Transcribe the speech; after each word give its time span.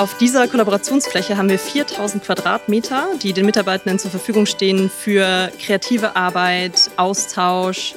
Auf 0.00 0.16
dieser 0.16 0.48
Kollaborationsfläche 0.48 1.36
haben 1.36 1.50
wir 1.50 1.58
4000 1.58 2.24
Quadratmeter, 2.24 3.08
die 3.22 3.34
den 3.34 3.44
Mitarbeitenden 3.44 3.98
zur 3.98 4.10
Verfügung 4.10 4.46
stehen 4.46 4.88
für 4.88 5.52
kreative 5.62 6.16
Arbeit, 6.16 6.90
Austausch. 6.96 7.94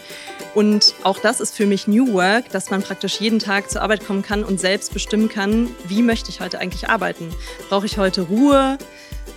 Und 0.53 0.95
auch 1.03 1.17
das 1.19 1.39
ist 1.39 1.55
für 1.55 1.65
mich 1.65 1.87
New 1.87 2.11
Work, 2.11 2.49
dass 2.49 2.69
man 2.69 2.83
praktisch 2.83 3.21
jeden 3.21 3.39
Tag 3.39 3.71
zur 3.71 3.81
Arbeit 3.81 4.05
kommen 4.05 4.21
kann 4.21 4.43
und 4.43 4.59
selbst 4.59 4.93
bestimmen 4.93 5.29
kann, 5.29 5.69
wie 5.87 6.01
möchte 6.01 6.29
ich 6.29 6.41
heute 6.41 6.59
eigentlich 6.59 6.89
arbeiten. 6.89 7.33
Brauche 7.69 7.85
ich 7.85 7.97
heute 7.97 8.23
Ruhe? 8.23 8.77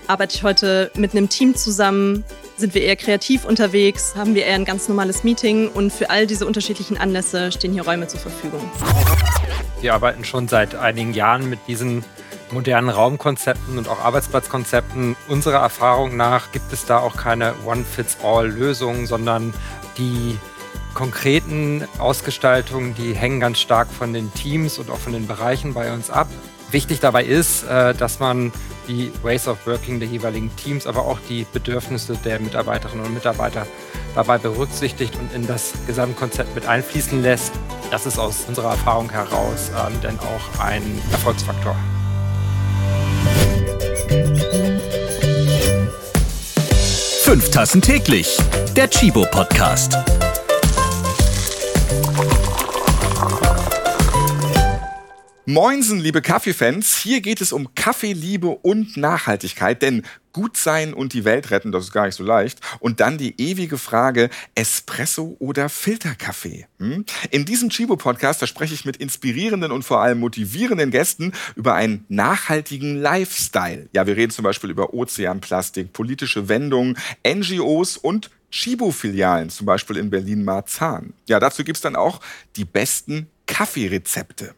Arbeite 0.09 0.35
ich 0.35 0.43
heute 0.43 0.91
mit 0.96 1.12
einem 1.12 1.29
Team 1.29 1.55
zusammen? 1.55 2.25
Sind 2.57 2.75
wir 2.75 2.83
eher 2.83 2.96
kreativ 2.96 3.45
unterwegs? 3.45 4.17
Haben 4.17 4.35
wir 4.35 4.45
eher 4.45 4.57
ein 4.57 4.64
ganz 4.64 4.89
normales 4.89 5.23
Meeting? 5.23 5.69
Und 5.69 5.93
für 5.93 6.11
all 6.11 6.27
diese 6.27 6.45
unterschiedlichen 6.45 6.96
Anlässe 6.96 7.53
stehen 7.53 7.73
hier 7.75 7.85
Räume 7.85 8.09
zur 8.09 8.19
Verfügung. 8.19 8.69
Wir 9.80 9.95
arbeiten 9.95 10.25
schon 10.25 10.48
seit 10.48 10.75
einigen 10.75 11.14
Jahren 11.14 11.48
mit 11.48 11.61
diesen 11.69 12.05
modernen 12.50 12.88
Raumkonzepten 12.88 13.78
und 13.78 13.88
auch 13.88 14.00
Arbeitsplatzkonzepten. 14.05 15.16
Unserer 15.28 15.59
Erfahrung 15.59 16.16
nach 16.16 16.52
gibt 16.52 16.72
es 16.72 16.84
da 16.84 16.98
auch 16.98 17.16
keine 17.16 17.55
One-Fits-All-Lösung, 17.64 19.06
sondern 19.06 19.52
die 19.98 20.38
konkreten 20.95 21.86
Ausgestaltungen, 21.98 22.95
die 22.95 23.14
hängen 23.14 23.41
ganz 23.41 23.59
stark 23.60 23.88
von 23.91 24.12
den 24.12 24.32
Teams 24.32 24.78
und 24.78 24.91
auch 24.91 24.98
von 24.98 25.12
den 25.12 25.27
Bereichen 25.27 25.74
bei 25.74 25.92
uns 25.92 26.10
ab. 26.10 26.28
Wichtig 26.70 27.00
dabei 27.00 27.24
ist, 27.24 27.64
äh, 27.64 27.95
dass 27.95 28.19
man 28.19 28.52
die 28.88 29.12
Ways 29.22 29.47
of 29.47 29.66
Working 29.66 30.00
der 30.00 30.08
jeweiligen 30.08 30.55
Teams, 30.56 30.86
aber 30.86 31.02
auch 31.02 31.19
die 31.28 31.47
Bedürfnisse 31.52 32.16
der 32.24 32.41
Mitarbeiterinnen 32.41 33.05
und 33.05 33.14
Mitarbeiter 33.14 33.66
dabei 34.14 34.38
berücksichtigt 34.38 35.14
und 35.16 35.33
in 35.34 35.47
das 35.47 35.74
Gesamtkonzept 35.86 36.55
mit 36.55 36.66
einfließen 36.66 37.22
lässt. 37.22 37.52
Das 37.91 38.06
ist 38.06 38.19
aus 38.19 38.44
unserer 38.48 38.70
Erfahrung 38.70 39.10
heraus 39.10 39.70
ähm, 39.77 39.94
dann 40.02 40.19
auch 40.19 40.64
ein 40.64 40.83
Erfolgsfaktor. 41.12 41.77
Fünf 47.37 47.51
Tassen 47.51 47.83
täglich. 47.83 48.39
Der 48.75 48.89
Chibo 48.89 49.27
Podcast. 49.31 49.98
Moinsen, 55.48 56.00
liebe 56.00 56.22
Kaffeefans. 56.22 56.97
Hier 56.97 57.20
geht 57.20 57.41
es 57.41 57.52
um 57.52 57.72
Kaffeeliebe 57.77 58.48
und 58.48 58.97
Nachhaltigkeit, 58.97 59.80
denn 59.80 60.03
gut 60.33 60.56
sein 60.56 60.92
und 60.92 61.12
die 61.12 61.25
Welt 61.25 61.53
retten, 61.53 61.70
das 61.70 61.84
ist 61.84 61.92
gar 61.92 62.06
nicht 62.06 62.16
so 62.16 62.25
leicht. 62.25 62.58
Und 62.80 62.98
dann 62.98 63.16
die 63.16 63.41
ewige 63.41 63.78
Frage, 63.78 64.28
Espresso 64.56 65.36
oder 65.38 65.69
Filterkaffee? 65.69 66.66
Hm? 66.80 67.05
In 67.30 67.44
diesem 67.44 67.69
Chibo-Podcast 67.69 68.41
verspreche 68.41 68.75
ich 68.75 68.84
mit 68.84 68.97
inspirierenden 68.97 69.70
und 69.70 69.84
vor 69.84 70.00
allem 70.00 70.19
motivierenden 70.19 70.91
Gästen 70.91 71.30
über 71.55 71.75
einen 71.75 72.05
nachhaltigen 72.08 73.00
Lifestyle. 73.00 73.88
Ja, 73.92 74.05
wir 74.08 74.16
reden 74.16 74.33
zum 74.33 74.42
Beispiel 74.42 74.70
über 74.70 74.94
Ozeanplastik, 74.94 75.92
politische 75.92 76.48
Wendungen, 76.48 76.98
NGOs 77.25 77.98
und 77.98 78.31
Chibo-Filialen, 78.50 79.50
zum 79.50 79.66
Beispiel 79.66 79.98
in 79.98 80.10
Berlin-Marzahn. 80.10 81.12
Ja, 81.28 81.38
dazu 81.38 81.62
gibt's 81.62 81.83
dann 81.83 81.94
auch 81.94 82.20
die 82.56 82.64
besten 82.64 83.28
Kaffeerezepte. 83.47 84.56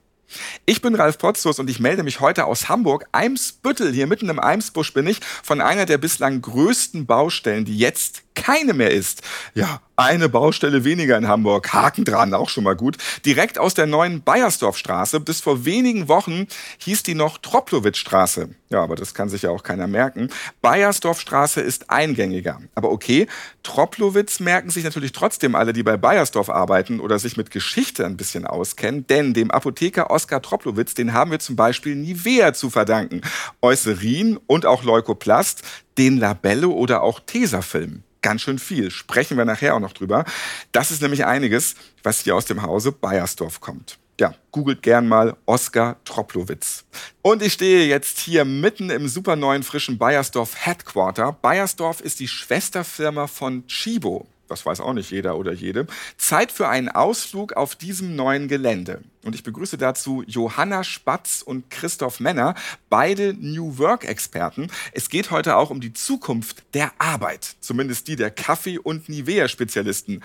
Ich 0.67 0.83
bin 0.83 0.95
Ralf 0.95 1.19
Potzus 1.19 1.59
und 1.59 1.71
ich 1.71 1.81
melde 1.81 2.03
mich 2.03 2.21
heute 2.21 2.45
aus 2.45 2.69
Hamburg. 2.69 3.07
Eimsbüttel, 3.13 3.93
hier 3.93 4.07
mitten 4.07 4.29
im 4.29 4.39
Eimsbusch 4.39 4.93
bin 4.93 5.07
ich, 5.07 5.21
von 5.43 5.61
einer 5.61 5.87
der 5.87 5.99
bislang 5.99 6.43
größten 6.43 7.07
Baustellen, 7.07 7.65
die 7.65 7.79
jetzt 7.79 8.23
keine 8.39 8.73
mehr 8.73 8.91
ist. 8.91 9.23
Ja, 9.55 9.81
eine 9.99 10.29
Baustelle 10.29 10.85
weniger 10.85 11.19
in 11.19 11.27
Hamburg. 11.27 11.73
Haken 11.73 12.05
dran, 12.05 12.33
auch 12.33 12.49
schon 12.49 12.63
mal 12.63 12.77
gut. 12.77 12.97
Direkt 13.27 13.59
aus 13.59 13.75
der 13.75 13.87
neuen 13.87 14.23
Bayersdorfstraße. 14.23 15.19
Bis 15.19 15.41
vor 15.41 15.65
wenigen 15.65 16.07
Wochen 16.07 16.47
hieß 16.79 17.03
die 17.03 17.17
noch 17.17 17.39
Troplowitz-Straße. 17.39 18.51
Ja, 18.71 18.83
aber 18.83 18.95
das 18.95 19.13
kann 19.13 19.29
sich 19.29 19.43
ja 19.43 19.51
auch 19.51 19.65
keiner 19.65 19.89
merken. 19.89 20.29
Bayersdorfstraße 20.63 21.61
ist 21.61 21.91
eingängiger. 21.91 22.61
Aber 22.77 22.93
okay, 22.93 23.27
Troplowitz 23.65 24.39
merken 24.39 24.71
sich 24.71 24.85
natürlich 24.85 25.11
trotzdem 25.11 25.57
alle, 25.57 25.73
die 25.73 25.83
bei 25.83 25.97
Bayersdorf 25.97 26.49
arbeiten 26.49 27.01
oder 27.01 27.19
sich 27.19 27.37
mit 27.37 27.51
Geschichte 27.51 28.07
ein 28.07 28.17
bisschen 28.17 28.47
auskennen. 28.47 29.05
Denn 29.09 29.35
dem 29.35 29.51
Apotheker 29.51 30.13
Oskar 30.13 30.43
Troplowitz, 30.43 30.95
den 30.95 31.13
haben 31.13 31.33
wir 31.33 31.41
zum 31.41 31.57
Beispiel 31.57 31.97
Nivea 31.97 32.55
zu 32.55 32.71
verdanken. 32.71 33.23
Eucerin 33.63 34.39
und 34.47 34.65
auch 34.65 34.85
Leukoplast, 34.85 35.63
den 35.99 36.19
Labello 36.19 36.71
oder 36.71 37.03
auch 37.03 37.19
Tesafilm 37.19 38.05
ganz 38.23 38.43
schön 38.43 38.59
viel. 38.59 38.91
Sprechen 38.91 39.37
wir 39.37 39.45
nachher 39.45 39.75
auch 39.75 39.81
noch 39.81 39.93
drüber. 39.93 40.25
Das 40.73 40.91
ist 40.91 41.03
nämlich 41.03 41.25
einiges, 41.25 41.75
was 42.03 42.21
hier 42.21 42.37
aus 42.37 42.47
dem 42.47 42.63
Hause 42.63 42.93
Bayersdorf 42.93 43.61
kommt. 43.61 43.99
Ja, 44.21 44.35
googelt 44.51 44.83
gern 44.83 45.07
mal 45.07 45.37
Oskar 45.47 45.97
Troplowitz. 46.05 46.85
Und 47.23 47.41
ich 47.41 47.53
stehe 47.53 47.87
jetzt 47.87 48.19
hier 48.19 48.45
mitten 48.45 48.91
im 48.91 49.07
super 49.07 49.37
neuen 49.37 49.63
frischen 49.63 49.97
Bayersdorf 49.97 50.67
Headquarter. 50.67 51.33
Bayersdorf 51.33 52.01
ist 52.01 52.19
die 52.19 52.27
Schwesterfirma 52.27 53.29
von 53.29 53.67
Chibo 53.69 54.27
das 54.49 54.65
weiß 54.67 54.81
auch 54.81 54.95
nicht 54.95 55.11
jeder 55.11 55.37
oder 55.37 55.53
jede, 55.53 55.87
Zeit 56.17 56.51
für 56.51 56.69
einen 56.69 56.89
Ausflug 56.89 57.53
auf 57.53 57.77
diesem 57.77 58.17
neuen 58.17 58.49
Gelände. 58.49 59.03
Und 59.25 59.35
ich 59.35 59.43
begrüße 59.43 59.79
dazu 59.79 60.25
Johanna 60.27 60.85
Spatz 60.85 61.43
und 61.43 61.71
Christoph 61.71 62.19
Männer, 62.19 62.55
beide 62.89 63.35
New 63.35 63.79
Work-Experten. 63.79 64.69
Es 64.93 65.11
geht 65.11 65.31
heute 65.31 65.57
auch 65.57 65.71
um 65.71 65.81
die 65.81 65.93
Zukunft 65.93 66.63
der 66.75 66.93
Arbeit, 66.99 67.57
zumindest 67.61 68.09
die 68.09 68.17
der 68.17 68.31
Kaffee- 68.31 68.79
und 68.79 69.09
Nivea-Spezialisten. 69.09 70.23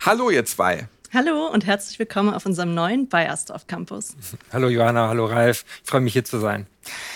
Hallo 0.00 0.30
ihr 0.30 0.44
zwei. 0.44 0.88
Hallo 1.12 1.46
und 1.46 1.66
herzlich 1.66 1.98
willkommen 1.98 2.34
auf 2.34 2.46
unserem 2.46 2.74
neuen 2.74 3.08
Bayersdorf 3.08 3.66
Campus. 3.66 4.16
Hallo 4.52 4.68
Johanna, 4.68 5.08
hallo 5.08 5.26
Ralf. 5.26 5.64
Ich 5.82 5.88
freue 5.88 6.00
mich 6.00 6.12
hier 6.12 6.24
zu 6.24 6.38
sein. 6.40 6.66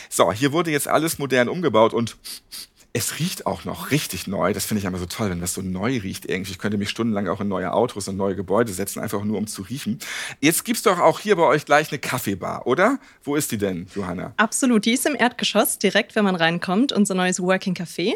So, 0.09 0.33
hier 0.33 0.53
wurde 0.53 0.71
jetzt 0.71 0.89
alles 0.89 1.19
modern 1.19 1.49
umgebaut 1.49 1.93
und 1.93 2.17
es 2.93 3.19
riecht 3.19 3.47
auch 3.47 3.65
noch 3.65 3.91
richtig 3.91 4.27
neu. 4.27 4.53
Das 4.53 4.67
finde 4.67 4.81
ich 4.81 4.85
immer 4.85 4.99
so 4.99 5.07
toll, 5.07 5.31
wenn 5.31 5.41
das 5.41 5.55
so 5.55 5.63
neu 5.63 5.99
riecht 5.99 6.27
irgendwie. 6.27 6.53
Ich 6.53 6.59
könnte 6.59 6.77
mich 6.77 6.91
stundenlang 6.91 7.29
auch 7.29 7.41
in 7.41 7.49
neue 7.49 7.73
Autos 7.73 8.09
und 8.09 8.17
neue 8.17 8.35
Gebäude 8.35 8.73
setzen, 8.73 9.01
einfach 9.01 9.23
nur 9.23 9.39
um 9.39 9.47
zu 9.47 9.63
riechen. 9.63 9.99
Jetzt 10.41 10.65
gibt's 10.65 10.83
doch 10.83 10.99
auch 10.99 11.21
hier 11.21 11.37
bei 11.37 11.45
euch 11.45 11.65
gleich 11.65 11.91
eine 11.91 11.99
Kaffeebar, 11.99 12.67
oder? 12.67 12.99
Wo 13.23 13.37
ist 13.37 13.53
die 13.53 13.59
denn, 13.59 13.87
Johanna? 13.95 14.35
Absolut, 14.37 14.85
die 14.85 14.93
ist 14.93 15.07
im 15.07 15.15
Erdgeschoss, 15.15 15.79
direkt 15.79 16.17
wenn 16.17 16.25
man 16.25 16.35
reinkommt, 16.35 16.93
unser 16.93 17.15
neues 17.15 17.41
Working 17.41 17.75
Café. 17.75 18.15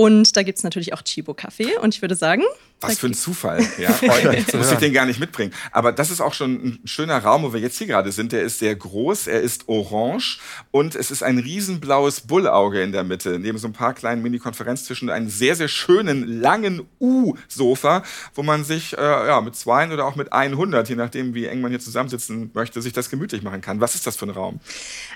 Und 0.00 0.34
da 0.34 0.42
gibt's 0.42 0.62
natürlich 0.62 0.94
auch 0.94 1.02
Chibo 1.02 1.34
Kaffee. 1.34 1.76
Und 1.76 1.94
ich 1.94 2.00
würde 2.00 2.14
sagen, 2.14 2.42
was 2.80 2.98
für 2.98 3.08
ein 3.08 3.14
Zufall. 3.14 3.60
Ja, 3.78 3.98
heute 4.00 4.56
muss 4.56 4.72
ich 4.72 4.78
den 4.78 4.92
gar 4.92 5.06
nicht 5.06 5.20
mitbringen. 5.20 5.52
Aber 5.70 5.92
das 5.92 6.10
ist 6.10 6.20
auch 6.20 6.34
schon 6.34 6.52
ein 6.52 6.78
schöner 6.84 7.18
Raum, 7.18 7.42
wo 7.42 7.52
wir 7.52 7.60
jetzt 7.60 7.78
hier 7.78 7.86
gerade 7.86 8.12
sind. 8.12 8.32
Der 8.32 8.42
ist 8.42 8.58
sehr 8.58 8.74
groß, 8.74 9.26
er 9.26 9.40
ist 9.40 9.68
orange 9.68 10.38
und 10.70 10.94
es 10.94 11.10
ist 11.10 11.22
ein 11.22 11.38
riesenblaues 11.38 12.22
Bullauge 12.22 12.82
in 12.82 12.92
der 12.92 13.04
Mitte. 13.04 13.38
Neben 13.38 13.58
so 13.58 13.68
ein 13.68 13.72
paar 13.72 13.94
kleinen 13.94 14.22
Mini-Konferenztischen 14.22 15.08
einen 15.08 15.30
sehr, 15.30 15.56
sehr 15.56 15.68
schönen, 15.68 16.40
langen 16.40 16.82
U-Sofa, 17.00 18.02
wo 18.34 18.42
man 18.42 18.64
sich 18.64 18.96
äh, 18.96 19.00
ja, 19.00 19.40
mit 19.40 19.56
zwei 19.56 19.90
oder 19.90 20.06
auch 20.06 20.16
mit 20.16 20.32
100, 20.32 20.88
je 20.88 20.96
nachdem, 20.96 21.34
wie 21.34 21.46
eng 21.46 21.60
man 21.60 21.70
hier 21.70 21.80
zusammensitzen 21.80 22.50
möchte, 22.54 22.82
sich 22.82 22.92
das 22.92 23.08
gemütlich 23.08 23.42
machen 23.42 23.60
kann. 23.60 23.80
Was 23.80 23.94
ist 23.94 24.06
das 24.06 24.16
für 24.16 24.26
ein 24.26 24.30
Raum? 24.30 24.60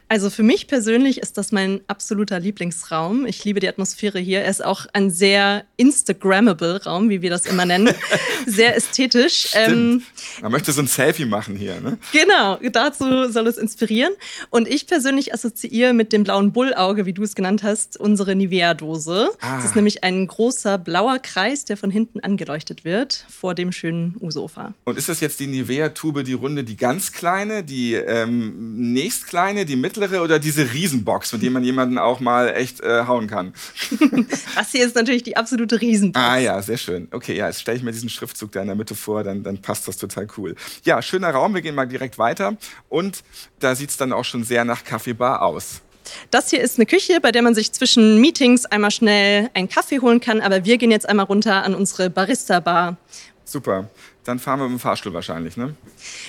Also 0.08 0.30
für 0.30 0.42
mich 0.42 0.68
persönlich 0.68 1.18
ist 1.18 1.36
das 1.38 1.52
mein 1.52 1.80
absoluter 1.86 2.40
Lieblingsraum. 2.40 3.26
Ich 3.26 3.44
liebe 3.44 3.60
die 3.60 3.68
Atmosphäre 3.68 4.18
hier. 4.18 4.42
Er 4.42 4.50
ist 4.50 4.64
auch 4.64 4.73
ein 4.92 5.10
sehr 5.10 5.64
Instagrammable 5.76 6.84
Raum, 6.84 7.08
wie 7.10 7.22
wir 7.22 7.30
das 7.30 7.46
immer 7.46 7.64
nennen. 7.64 7.94
Sehr 8.46 8.76
ästhetisch. 8.76 9.48
Ähm, 9.54 10.02
Man 10.42 10.52
möchte 10.52 10.70
so 10.72 10.82
ein 10.82 10.86
Selfie 10.86 11.24
machen 11.24 11.56
hier, 11.56 11.80
ne? 11.80 11.98
Genau, 12.12 12.58
dazu 12.72 13.30
soll 13.30 13.46
es 13.46 13.56
inspirieren. 13.56 14.12
Und 14.50 14.68
ich 14.68 14.86
persönlich 14.86 15.32
assoziiere 15.32 15.94
mit 15.94 16.12
dem 16.12 16.24
blauen 16.24 16.52
Bullauge, 16.52 17.06
wie 17.06 17.14
du 17.14 17.22
es 17.22 17.34
genannt 17.34 17.62
hast, 17.62 17.98
unsere 17.98 18.34
Nivea-Dose. 18.34 19.30
Ah. 19.40 19.56
Das 19.56 19.64
ist 19.64 19.76
nämlich 19.76 20.04
ein 20.04 20.26
großer 20.26 20.76
blauer 20.76 21.18
Kreis, 21.20 21.64
der 21.64 21.76
von 21.76 21.90
hinten 21.90 22.20
angeleuchtet 22.20 22.84
wird, 22.84 23.24
vor 23.30 23.54
dem 23.54 23.72
schönen 23.72 24.16
U-Sofa. 24.20 24.74
Und 24.84 24.98
ist 24.98 25.08
das 25.08 25.20
jetzt 25.20 25.40
die 25.40 25.46
Nivea-Tube, 25.46 26.22
die 26.22 26.34
Runde, 26.34 26.64
die 26.64 26.76
ganz 26.76 27.12
kleine, 27.12 27.64
die 27.64 27.94
ähm, 27.94 28.92
nächst 28.92 29.26
kleine, 29.26 29.64
die 29.64 29.76
mittlere 29.76 30.22
oder 30.22 30.38
diese 30.38 30.72
Riesenbox, 30.72 31.32
mit 31.32 31.42
der 31.42 31.50
man 31.50 31.64
jemanden 31.64 31.98
auch 31.98 32.20
mal 32.20 32.48
echt 32.54 32.80
äh, 32.80 33.04
hauen 33.06 33.26
kann? 33.26 33.54
das 34.64 34.72
hier 34.72 34.86
ist 34.86 34.96
natürlich 34.96 35.22
die 35.22 35.36
absolute 35.36 35.80
Riesenbox. 35.80 36.24
Ah 36.24 36.38
ja, 36.38 36.60
sehr 36.62 36.78
schön. 36.78 37.08
Okay, 37.10 37.32
ja, 37.32 37.44
ja, 37.44 37.48
jetzt 37.48 37.60
stelle 37.60 37.76
ich 37.76 37.82
mir 37.82 37.92
diesen 37.92 38.08
Schriftzug 38.08 38.52
da 38.52 38.62
in 38.62 38.66
der 38.66 38.76
Mitte 38.76 38.94
vor, 38.94 39.22
dann, 39.22 39.42
dann 39.42 39.60
passt 39.60 39.86
das 39.86 39.98
total 39.98 40.26
cool. 40.38 40.54
Ja, 40.84 41.02
schöner 41.02 41.30
Raum, 41.30 41.54
wir 41.54 41.60
gehen 41.60 41.74
mal 41.74 41.86
direkt 41.86 42.18
weiter 42.18 42.56
und 42.88 43.22
da 43.60 43.74
sieht 43.74 43.90
es 43.90 43.96
dann 43.96 44.12
auch 44.12 44.24
schon 44.24 44.44
sehr 44.44 44.64
nach 44.64 44.84
Kaffeebar 44.84 45.42
aus. 45.42 45.82
Das 46.30 46.50
hier 46.50 46.62
ist 46.62 46.78
eine 46.78 46.86
Küche, 46.86 47.20
bei 47.20 47.32
der 47.32 47.42
man 47.42 47.54
sich 47.54 47.72
zwischen 47.72 48.20
Meetings 48.20 48.66
einmal 48.66 48.90
schnell 48.90 49.50
einen 49.54 49.68
Kaffee 49.68 50.00
holen 50.00 50.20
kann, 50.20 50.40
aber 50.40 50.64
wir 50.64 50.78
gehen 50.78 50.90
jetzt 50.90 51.08
einmal 51.08 51.26
runter 51.26 51.62
an 51.62 51.74
unsere 51.74 52.10
Barista-Bar. 52.10 52.96
Super. 53.44 53.88
Dann 54.24 54.38
fahren 54.38 54.58
wir 54.58 54.64
mit 54.64 54.78
dem 54.78 54.80
Fahrstuhl 54.80 55.12
wahrscheinlich, 55.12 55.58
ne? 55.58 55.74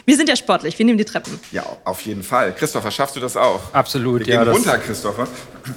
Wir 0.03 0.17
sind 0.17 0.27
ja 0.27 0.35
sportlich, 0.35 0.77
wir 0.77 0.85
nehmen 0.85 0.97
die 0.97 1.05
Treppen. 1.05 1.39
Ja, 1.53 1.65
auf 1.85 2.01
jeden 2.01 2.23
Fall. 2.23 2.53
Christopher, 2.53 2.91
schaffst 2.91 3.15
du 3.15 3.21
das 3.21 3.37
auch? 3.37 3.73
Absolut, 3.73 4.27
wir 4.27 4.33
ja. 4.33 4.43
Gehen 4.43 4.53
runter, 4.53 4.77
Christopher. 4.79 5.27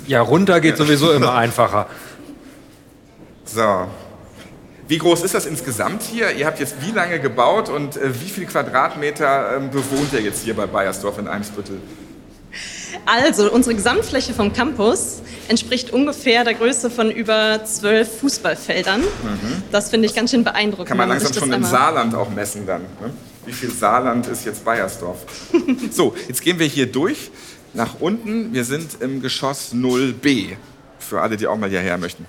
Ja, 0.09 0.21
runter 0.21 0.61
geht 0.61 0.77
sowieso 0.77 1.13
immer 1.13 1.35
einfacher. 1.37 1.89
So, 3.55 3.87
wie 4.89 4.99
groß 4.99 5.23
ist 5.23 5.35
das 5.35 5.47
insgesamt 5.47 6.03
hier? 6.03 6.33
Ihr 6.33 6.47
habt 6.47 6.61
jetzt 6.61 6.77
wie 6.81 6.91
lange 6.91 7.19
gebaut 7.19 7.71
und 7.71 7.97
äh, 7.97 8.13
wie 8.21 8.29
viele 8.29 8.47
Quadratmeter 8.47 9.57
ähm, 9.57 9.71
bewohnt 9.71 10.13
ihr 10.13 10.21
jetzt 10.21 10.45
hier 10.45 10.55
bei 10.55 10.67
Bayersdorf 10.67 11.19
in 11.19 11.29
Eimsbüttel? 11.29 11.81
Also, 13.07 13.51
unsere 13.51 13.75
Gesamtfläche 13.75 14.35
vom 14.35 14.53
Campus 14.53 15.23
entspricht 15.49 15.91
ungefähr 15.93 16.45
der 16.45 16.55
Größe 16.55 16.91
von 16.91 17.11
über 17.11 17.65
zwölf 17.65 18.21
Fußballfeldern. 18.21 19.03
Das 19.71 19.91
finde 19.91 20.07
ich 20.07 20.15
ganz 20.15 20.31
schön 20.31 20.45
beeindruckend. 20.45 20.87
Mhm. 20.87 20.89
Kann 20.89 20.99
man 20.99 21.09
langsam 21.09 21.33
schon 21.33 21.53
im 21.53 21.65
Saarland 21.65 22.15
auch 22.15 22.31
messen 22.31 22.67
dann. 22.67 22.83
Ne? 22.83 23.13
Wie 23.47 23.53
viel 23.53 23.71
Saarland 23.71 24.27
ist 24.27 24.45
jetzt 24.45 24.65
Bayersdorf? 24.65 25.19
so, 25.91 26.15
jetzt 26.29 26.43
gehen 26.43 26.59
wir 26.59 26.67
hier 26.67 26.87
durch 26.87 27.31
nach 27.73 28.01
unten. 28.01 28.53
Wir 28.53 28.65
sind 28.65 29.01
im 29.01 29.23
Geschoss 29.23 29.73
0b. 29.73 30.57
Für 31.09 31.23
alle, 31.23 31.37
die 31.37 31.47
auch 31.47 31.57
mal 31.57 31.71
hierher 31.71 31.97
möchten. 31.97 32.27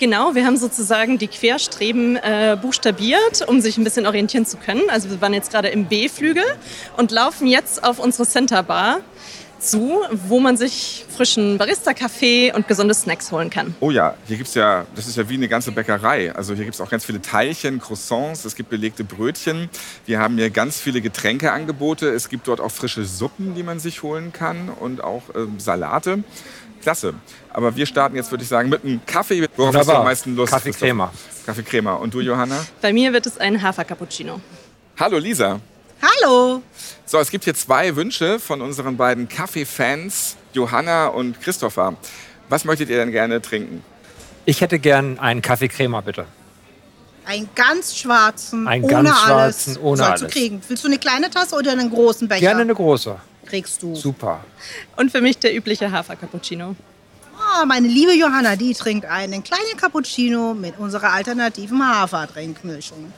Genau, 0.00 0.34
wir 0.34 0.44
haben 0.44 0.56
sozusagen 0.56 1.18
die 1.18 1.28
Querstreben 1.28 2.16
äh, 2.16 2.56
buchstabiert, 2.60 3.46
um 3.46 3.60
sich 3.60 3.78
ein 3.78 3.84
bisschen 3.84 4.06
orientieren 4.06 4.46
zu 4.46 4.56
können. 4.56 4.82
Also 4.90 5.10
wir 5.10 5.20
waren 5.20 5.34
jetzt 5.34 5.50
gerade 5.50 5.68
im 5.68 5.86
B-Flügel 5.86 6.44
und 6.96 7.10
laufen 7.10 7.46
jetzt 7.46 7.84
auf 7.84 7.98
unsere 7.98 8.26
Center 8.26 8.62
Bar 8.62 9.00
zu, 9.58 10.02
wo 10.12 10.40
man 10.40 10.56
sich 10.56 11.04
frischen 11.08 11.58
Barista-Kaffee 11.58 12.52
und 12.52 12.68
gesunde 12.68 12.94
Snacks 12.94 13.32
holen 13.32 13.50
kann. 13.50 13.74
Oh 13.80 13.90
ja, 13.90 14.14
hier 14.26 14.36
gibt 14.36 14.48
es 14.48 14.54
ja, 14.54 14.86
das 14.94 15.08
ist 15.08 15.16
ja 15.16 15.28
wie 15.28 15.34
eine 15.34 15.48
ganze 15.48 15.72
Bäckerei. 15.72 16.34
Also 16.34 16.54
hier 16.54 16.64
gibt 16.64 16.74
es 16.74 16.80
auch 16.80 16.90
ganz 16.90 17.04
viele 17.04 17.20
Teilchen, 17.20 17.80
Croissants, 17.80 18.44
es 18.44 18.54
gibt 18.54 18.70
belegte 18.70 19.04
Brötchen. 19.04 19.68
Wir 20.06 20.20
haben 20.20 20.36
hier 20.36 20.50
ganz 20.50 20.78
viele 20.78 21.00
Getränkeangebote. 21.00 22.08
Es 22.08 22.28
gibt 22.28 22.48
dort 22.48 22.60
auch 22.60 22.70
frische 22.70 23.04
Suppen, 23.04 23.54
die 23.54 23.62
man 23.62 23.80
sich 23.80 24.02
holen 24.02 24.32
kann 24.32 24.68
und 24.68 25.02
auch 25.02 25.22
ähm, 25.34 25.58
Salate. 25.58 26.22
Klasse. 26.82 27.14
Aber 27.52 27.74
wir 27.76 27.86
starten 27.86 28.16
jetzt, 28.16 28.30
würde 28.30 28.42
ich 28.44 28.48
sagen, 28.48 28.68
mit 28.68 28.84
einem 28.84 29.00
Kaffee. 29.06 29.46
Worauf 29.56 29.74
hast 29.74 29.74
du 29.74 29.78
Wunderbar. 29.80 29.96
am 29.98 30.04
meisten 30.04 30.36
Lust? 30.36 30.52
Kaffee? 30.52 30.70
Crema. 30.72 31.12
Kaffee 31.46 31.62
Crema. 31.62 31.94
Und 31.94 32.14
du, 32.14 32.20
Johanna? 32.20 32.64
Bei 32.80 32.92
mir 32.92 33.12
wird 33.12 33.26
es 33.26 33.38
ein 33.38 33.60
Hafer-Cappuccino. 33.62 34.40
Hallo, 34.98 35.18
Lisa. 35.18 35.60
Hallo. 36.00 36.62
So, 37.06 37.18
es 37.18 37.30
gibt 37.30 37.44
hier 37.44 37.54
zwei 37.54 37.96
Wünsche 37.96 38.38
von 38.38 38.60
unseren 38.60 38.96
beiden 38.96 39.28
Kaffee-Fans, 39.28 40.36
Johanna 40.52 41.08
und 41.08 41.40
Christopher. 41.40 41.94
Was 42.48 42.64
möchtet 42.64 42.88
ihr 42.90 42.96
denn 42.98 43.10
gerne 43.10 43.42
trinken? 43.42 43.82
Ich 44.44 44.60
hätte 44.60 44.78
gern 44.78 45.18
einen 45.18 45.42
Kaffee 45.42 45.68
Crema, 45.68 46.00
bitte. 46.00 46.26
Einen 47.26 47.48
ganz 47.54 47.94
schwarzen, 47.96 48.66
Einen 48.66 48.84
ohne 48.84 48.92
ganz 48.92 49.08
alles. 49.10 49.24
schwarzen, 49.64 49.76
ohne 49.82 49.96
Sollst 49.98 50.22
du 50.22 50.24
alles. 50.26 50.32
kriegen. 50.32 50.62
Willst 50.66 50.82
du 50.84 50.88
eine 50.88 50.98
kleine 50.98 51.28
Tasse 51.30 51.56
oder 51.56 51.72
einen 51.72 51.90
großen 51.90 52.26
Becher? 52.26 52.40
Gerne 52.40 52.62
eine 52.62 52.74
große. 52.74 53.16
Kriegst 53.48 53.82
du. 53.82 53.94
Super. 53.94 54.44
Und 54.96 55.10
für 55.10 55.20
mich 55.20 55.38
der 55.38 55.54
übliche 55.56 55.90
Hafer-Cappuccino. 55.90 56.76
Ah, 57.36 57.64
meine 57.66 57.86
liebe 57.88 58.12
Johanna, 58.14 58.56
die 58.56 58.74
trinkt 58.74 59.06
einen 59.06 59.42
kleinen 59.42 59.76
Cappuccino 59.76 60.54
mit 60.54 60.78
unserer 60.78 61.12
alternativen 61.12 61.80
Hafertrinkmischung. 61.82 63.12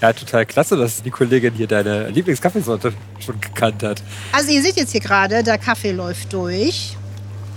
Ja, 0.00 0.12
total 0.12 0.46
klasse, 0.46 0.76
dass 0.76 1.02
die 1.02 1.10
Kollegin 1.10 1.54
hier 1.54 1.66
deine 1.66 2.08
Lieblingskaffeesorte 2.08 2.92
schon 3.24 3.40
gekannt 3.40 3.82
hat. 3.82 4.02
Also 4.32 4.50
ihr 4.52 4.62
seht 4.62 4.76
jetzt 4.76 4.92
hier 4.92 5.00
gerade, 5.00 5.42
der 5.42 5.58
Kaffee 5.58 5.92
läuft 5.92 6.32
durch. 6.32 6.96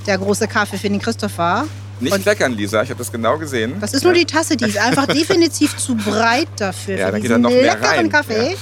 Der 0.08 0.18
große 0.18 0.48
Kaffee 0.48 0.78
für 0.78 0.90
den 0.90 1.00
Christopher. 1.00 1.68
Nicht 2.00 2.12
Und- 2.14 2.24
kleckern, 2.24 2.54
Lisa. 2.54 2.82
Ich 2.82 2.90
habe 2.90 2.98
das 2.98 3.12
genau 3.12 3.38
gesehen. 3.38 3.76
Das 3.80 3.94
ist 3.94 4.04
nur 4.04 4.14
die 4.14 4.26
Tasse, 4.26 4.58
die 4.58 4.66
ist 4.66 4.78
einfach 4.80 5.06
definitiv 5.14 5.78
zu 5.78 5.96
breit 5.96 6.48
dafür, 6.58 6.98
Ja, 6.98 7.06
für 7.06 7.12
da 7.12 7.18
geht 7.20 7.24
diesen 7.26 7.34
dann 7.34 7.42
noch 7.44 7.50
mehr 7.52 7.62
leckeren 7.76 7.86
rein. 7.90 8.10
Kaffee. 8.10 8.58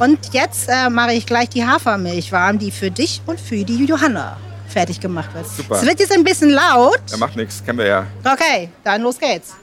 Und 0.00 0.18
jetzt 0.32 0.68
äh, 0.68 0.90
mache 0.90 1.12
ich 1.12 1.24
gleich 1.24 1.48
die 1.50 1.64
Hafermilch 1.64 2.32
warm, 2.32 2.58
die 2.58 2.70
für 2.70 2.90
dich 2.90 3.22
und 3.26 3.40
für 3.40 3.64
die 3.64 3.84
Johanna 3.84 4.36
fertig 4.68 5.00
gemacht 5.00 5.32
wird. 5.34 5.46
Super. 5.46 5.76
Es 5.76 5.86
wird 5.86 6.00
jetzt 6.00 6.12
ein 6.12 6.24
bisschen 6.24 6.50
laut. 6.50 7.00
Ja, 7.10 7.16
macht 7.16 7.36
nichts, 7.36 7.64
kennen 7.64 7.78
wir 7.78 7.86
ja. 7.86 8.06
Okay, 8.24 8.70
dann 8.82 9.02
los 9.02 9.18
geht's. 9.18 9.54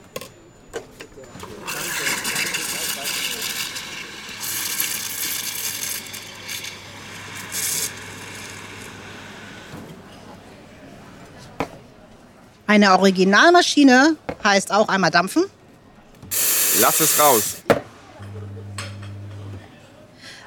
Eine 12.66 12.92
Originalmaschine 12.92 14.16
heißt 14.42 14.72
auch 14.72 14.88
einmal 14.88 15.10
dampfen. 15.10 15.44
Lass 16.80 17.00
es 17.00 17.20
raus. 17.20 17.56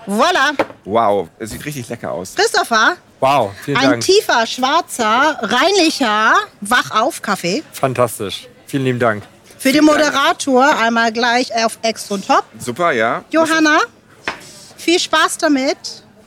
Voila, 0.06 0.52
Wow, 0.84 1.30
es 1.40 1.50
sieht 1.52 1.66
richtig 1.66 1.90
lecker 1.90 2.12
aus. 2.12 2.36
Christopher, 2.36 2.98
Wow, 3.20 3.52
vielen 3.64 3.78
ein 3.78 3.90
Dank. 3.92 4.04
tiefer, 4.04 4.46
schwarzer, 4.46 5.38
reinlicher 5.42 6.34
Wach-auf-Kaffee. 6.62 7.64
Fantastisch. 7.72 8.48
Vielen 8.68 8.84
lieben 8.86 9.00
Dank. 9.00 9.24
Für 9.58 9.72
den 9.72 9.84
Moderator 9.86 10.78
einmal 10.78 11.12
gleich 11.12 11.52
auf 11.66 11.80
Extra 11.82 12.16
und 12.16 12.28
Top. 12.28 12.44
Super, 12.60 12.92
ja. 12.92 13.24
Johanna, 13.32 13.80
viel 14.78 15.00
Spaß 15.00 15.38
damit 15.40 15.78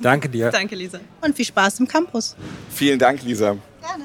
Danke 0.01 0.29
dir. 0.29 0.51
Danke, 0.51 0.75
Lisa. 0.75 0.99
und 1.21 1.37
viel 1.37 1.45
Spaß 1.45 1.81
im 1.81 1.87
Campus. 1.89 2.35
Vielen 2.75 2.99
Dank, 2.99 3.23
Lisa. 3.23 3.57
Gerne. 3.81 4.05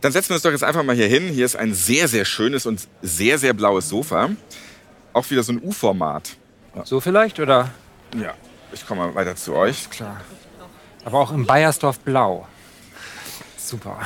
Dann 0.00 0.12
setzen 0.12 0.30
wir 0.30 0.34
uns 0.34 0.42
doch 0.42 0.50
jetzt 0.50 0.64
einfach 0.64 0.82
mal 0.82 0.96
hier 0.96 1.06
hin. 1.08 1.28
Hier 1.28 1.44
ist 1.46 1.56
ein 1.56 1.72
sehr, 1.74 2.08
sehr 2.08 2.24
schönes 2.24 2.64
und 2.66 2.86
sehr, 3.02 3.38
sehr 3.38 3.52
blaues 3.54 3.88
Sofa. 3.88 4.30
Auch 5.12 5.30
wieder 5.30 5.42
so 5.42 5.52
ein 5.52 5.60
U-Format. 5.62 6.30
So 6.84 7.00
vielleicht 7.00 7.38
oder? 7.40 7.70
Ja, 8.18 8.32
ich 8.72 8.86
komme 8.86 9.06
mal 9.06 9.14
weiter 9.14 9.36
zu 9.36 9.54
euch. 9.54 9.90
Klar. 9.90 10.20
Aber 11.04 11.20
auch 11.20 11.32
im 11.32 11.46
Bayersdorf 11.46 11.98
blau. 12.00 12.46
Super. 13.56 14.00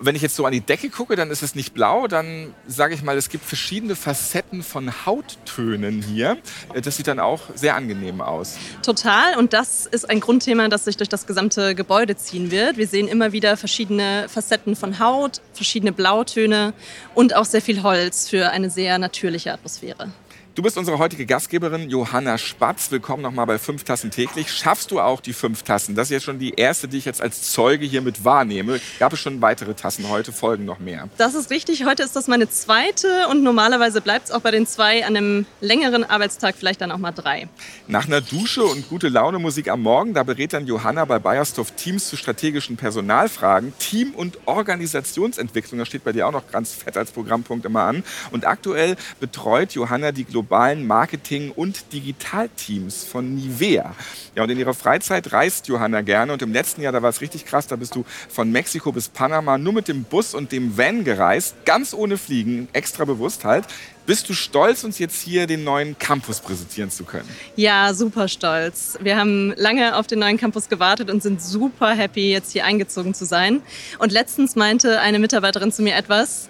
Wenn 0.00 0.14
ich 0.14 0.22
jetzt 0.22 0.36
so 0.36 0.46
an 0.46 0.52
die 0.52 0.60
Decke 0.60 0.90
gucke, 0.90 1.16
dann 1.16 1.28
ist 1.30 1.42
es 1.42 1.56
nicht 1.56 1.74
blau. 1.74 2.06
Dann 2.06 2.54
sage 2.68 2.94
ich 2.94 3.02
mal, 3.02 3.16
es 3.16 3.30
gibt 3.30 3.44
verschiedene 3.44 3.96
Facetten 3.96 4.62
von 4.62 5.04
Hauttönen 5.06 6.02
hier. 6.02 6.36
Äh, 6.72 6.82
Das 6.82 6.96
sieht 6.98 7.08
dann 7.08 7.18
auch 7.18 7.40
sehr 7.56 7.74
angenehm 7.74 8.20
aus. 8.20 8.56
Total. 8.82 9.36
Und 9.36 9.52
das 9.54 9.86
ist 9.86 10.08
ein 10.08 10.20
Grundthema, 10.20 10.68
das 10.68 10.84
sich 10.84 10.96
durch 10.96 11.08
das 11.08 11.26
gesamte 11.26 11.74
Gebäude 11.74 12.16
ziehen 12.16 12.52
wird. 12.52 12.76
Wir 12.76 12.86
sehen 12.86 13.08
immer 13.08 13.32
wieder 13.32 13.56
verschiedene 13.56 14.28
Facetten 14.28 14.76
von 14.76 15.00
Haut, 15.00 15.40
verschiedene 15.52 15.90
Blautöne 15.90 16.74
und 17.14 17.34
auch 17.34 17.44
sehr 17.44 17.62
viel 17.62 17.82
Holz 17.82 18.28
für 18.28 18.50
eine 18.50 18.70
sehr 18.70 18.98
natürliche 18.98 19.52
Atmosphäre. 19.52 20.12
Du 20.58 20.62
bist 20.62 20.76
unsere 20.76 20.98
heutige 20.98 21.24
Gastgeberin, 21.24 21.88
Johanna 21.88 22.36
Spatz. 22.36 22.90
Willkommen 22.90 23.22
nochmal 23.22 23.46
bei 23.46 23.58
Fünf 23.60 23.84
Tassen 23.84 24.10
täglich. 24.10 24.50
Schaffst 24.52 24.90
du 24.90 24.98
auch 24.98 25.20
die 25.20 25.32
fünf 25.32 25.62
Tassen? 25.62 25.94
Das 25.94 26.08
ist 26.08 26.10
jetzt 26.10 26.24
schon 26.24 26.40
die 26.40 26.54
erste, 26.54 26.88
die 26.88 26.96
ich 26.98 27.04
jetzt 27.04 27.22
als 27.22 27.52
Zeuge 27.52 27.86
hiermit 27.86 28.24
wahrnehme. 28.24 28.80
Gab 28.98 29.12
es 29.12 29.20
schon 29.20 29.40
weitere 29.40 29.74
Tassen 29.74 30.08
heute? 30.08 30.32
Folgen 30.32 30.64
noch 30.64 30.80
mehr. 30.80 31.08
Das 31.16 31.36
ist 31.36 31.50
richtig. 31.50 31.84
Heute 31.84 32.02
ist 32.02 32.16
das 32.16 32.26
meine 32.26 32.50
zweite 32.50 33.28
und 33.30 33.44
normalerweise 33.44 34.00
bleibt 34.00 34.24
es 34.24 34.30
auch 34.32 34.40
bei 34.40 34.50
den 34.50 34.66
zwei 34.66 35.06
an 35.06 35.16
einem 35.16 35.46
längeren 35.60 36.02
Arbeitstag 36.02 36.56
vielleicht 36.58 36.80
dann 36.80 36.90
auch 36.90 36.98
mal 36.98 37.12
drei. 37.12 37.46
Nach 37.86 38.08
einer 38.08 38.20
Dusche 38.20 38.64
und 38.64 38.88
gute 38.88 39.06
Laune 39.06 39.38
Musik 39.38 39.68
am 39.68 39.82
Morgen, 39.82 40.12
da 40.12 40.24
berät 40.24 40.54
dann 40.54 40.66
Johanna 40.66 41.04
bei 41.04 41.20
Bayersdorf 41.20 41.70
Teams 41.76 42.08
zu 42.08 42.16
strategischen 42.16 42.76
Personalfragen, 42.76 43.74
Team- 43.78 44.12
und 44.12 44.40
Organisationsentwicklung. 44.46 45.78
Das 45.78 45.86
steht 45.86 46.02
bei 46.02 46.10
dir 46.10 46.26
auch 46.26 46.32
noch 46.32 46.50
ganz 46.50 46.72
fett 46.72 46.96
als 46.96 47.12
Programmpunkt 47.12 47.64
immer 47.64 47.82
an. 47.82 48.02
Und 48.32 48.44
aktuell 48.44 48.96
betreut 49.20 49.70
Johanna 49.74 50.10
die 50.10 50.24
globalen 50.48 50.86
Marketing- 50.86 51.52
und 51.52 51.92
Digitalteams 51.92 53.04
von 53.04 53.34
Nivea. 53.34 53.94
Ja, 54.34 54.42
und 54.42 54.50
in 54.50 54.58
ihrer 54.58 54.72
Freizeit 54.72 55.30
reist 55.32 55.68
Johanna 55.68 56.00
gerne. 56.00 56.32
Und 56.32 56.40
im 56.40 56.54
letzten 56.54 56.80
Jahr, 56.80 56.92
da 56.92 57.02
war 57.02 57.10
es 57.10 57.20
richtig 57.20 57.44
krass, 57.44 57.66
da 57.66 57.76
bist 57.76 57.94
du 57.94 58.04
von 58.30 58.50
Mexiko 58.50 58.90
bis 58.90 59.10
Panama 59.10 59.58
nur 59.58 59.74
mit 59.74 59.88
dem 59.88 60.04
Bus 60.04 60.34
und 60.34 60.50
dem 60.50 60.78
Van 60.78 61.04
gereist, 61.04 61.54
ganz 61.66 61.92
ohne 61.92 62.16
Fliegen, 62.16 62.68
extra 62.72 63.04
bewusst 63.04 63.44
halt. 63.44 63.66
Bist 64.06 64.26
du 64.30 64.32
stolz, 64.32 64.84
uns 64.84 64.98
jetzt 64.98 65.20
hier 65.20 65.46
den 65.46 65.64
neuen 65.64 65.98
Campus 65.98 66.40
präsentieren 66.40 66.90
zu 66.90 67.04
können? 67.04 67.28
Ja, 67.56 67.92
super 67.92 68.26
stolz. 68.26 68.96
Wir 69.02 69.18
haben 69.18 69.52
lange 69.56 69.96
auf 69.96 70.06
den 70.06 70.18
neuen 70.18 70.38
Campus 70.38 70.70
gewartet 70.70 71.10
und 71.10 71.22
sind 71.22 71.42
super 71.42 71.90
happy, 71.90 72.32
jetzt 72.32 72.52
hier 72.52 72.64
eingezogen 72.64 73.12
zu 73.12 73.26
sein. 73.26 73.60
Und 73.98 74.10
letztens 74.10 74.56
meinte 74.56 74.98
eine 75.00 75.18
Mitarbeiterin 75.18 75.72
zu 75.72 75.82
mir 75.82 75.94
etwas. 75.94 76.48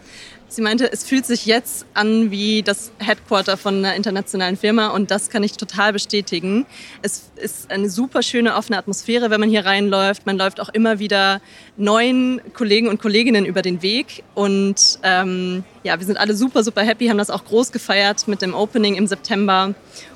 Sie 0.50 0.62
meinte, 0.62 0.90
es 0.90 1.04
fühlt 1.04 1.26
sich 1.26 1.44
jetzt 1.44 1.84
an 1.92 2.30
wie 2.30 2.62
das 2.62 2.90
Headquarter 2.98 3.58
von 3.58 3.76
einer 3.76 3.94
internationalen 3.94 4.56
Firma 4.56 4.88
und 4.88 5.10
das 5.10 5.28
kann 5.28 5.42
ich 5.42 5.52
total 5.52 5.92
bestätigen. 5.92 6.64
Es 7.02 7.24
ist 7.36 7.70
eine 7.70 7.90
super 7.90 8.22
schöne 8.22 8.56
offene 8.56 8.78
Atmosphäre, 8.78 9.28
wenn 9.28 9.40
man 9.40 9.50
hier 9.50 9.66
reinläuft. 9.66 10.24
Man 10.24 10.38
läuft 10.38 10.58
auch 10.60 10.70
immer 10.70 10.98
wieder 10.98 11.42
neuen 11.76 12.40
Kollegen 12.54 12.88
und 12.88 12.98
Kolleginnen 12.98 13.44
über 13.44 13.60
den 13.60 13.82
Weg 13.82 14.24
und 14.34 14.98
ähm, 15.02 15.64
ja, 15.82 15.98
wir 15.98 16.06
sind 16.06 16.16
alle 16.18 16.34
super, 16.34 16.64
super 16.64 16.82
happy, 16.82 17.08
haben 17.08 17.18
das 17.18 17.28
auch 17.28 17.44
groß 17.44 17.70
gefeiert 17.70 18.26
mit 18.26 18.40
dem 18.40 18.54
Opening 18.54 18.94
im 18.94 19.06
September 19.06 19.74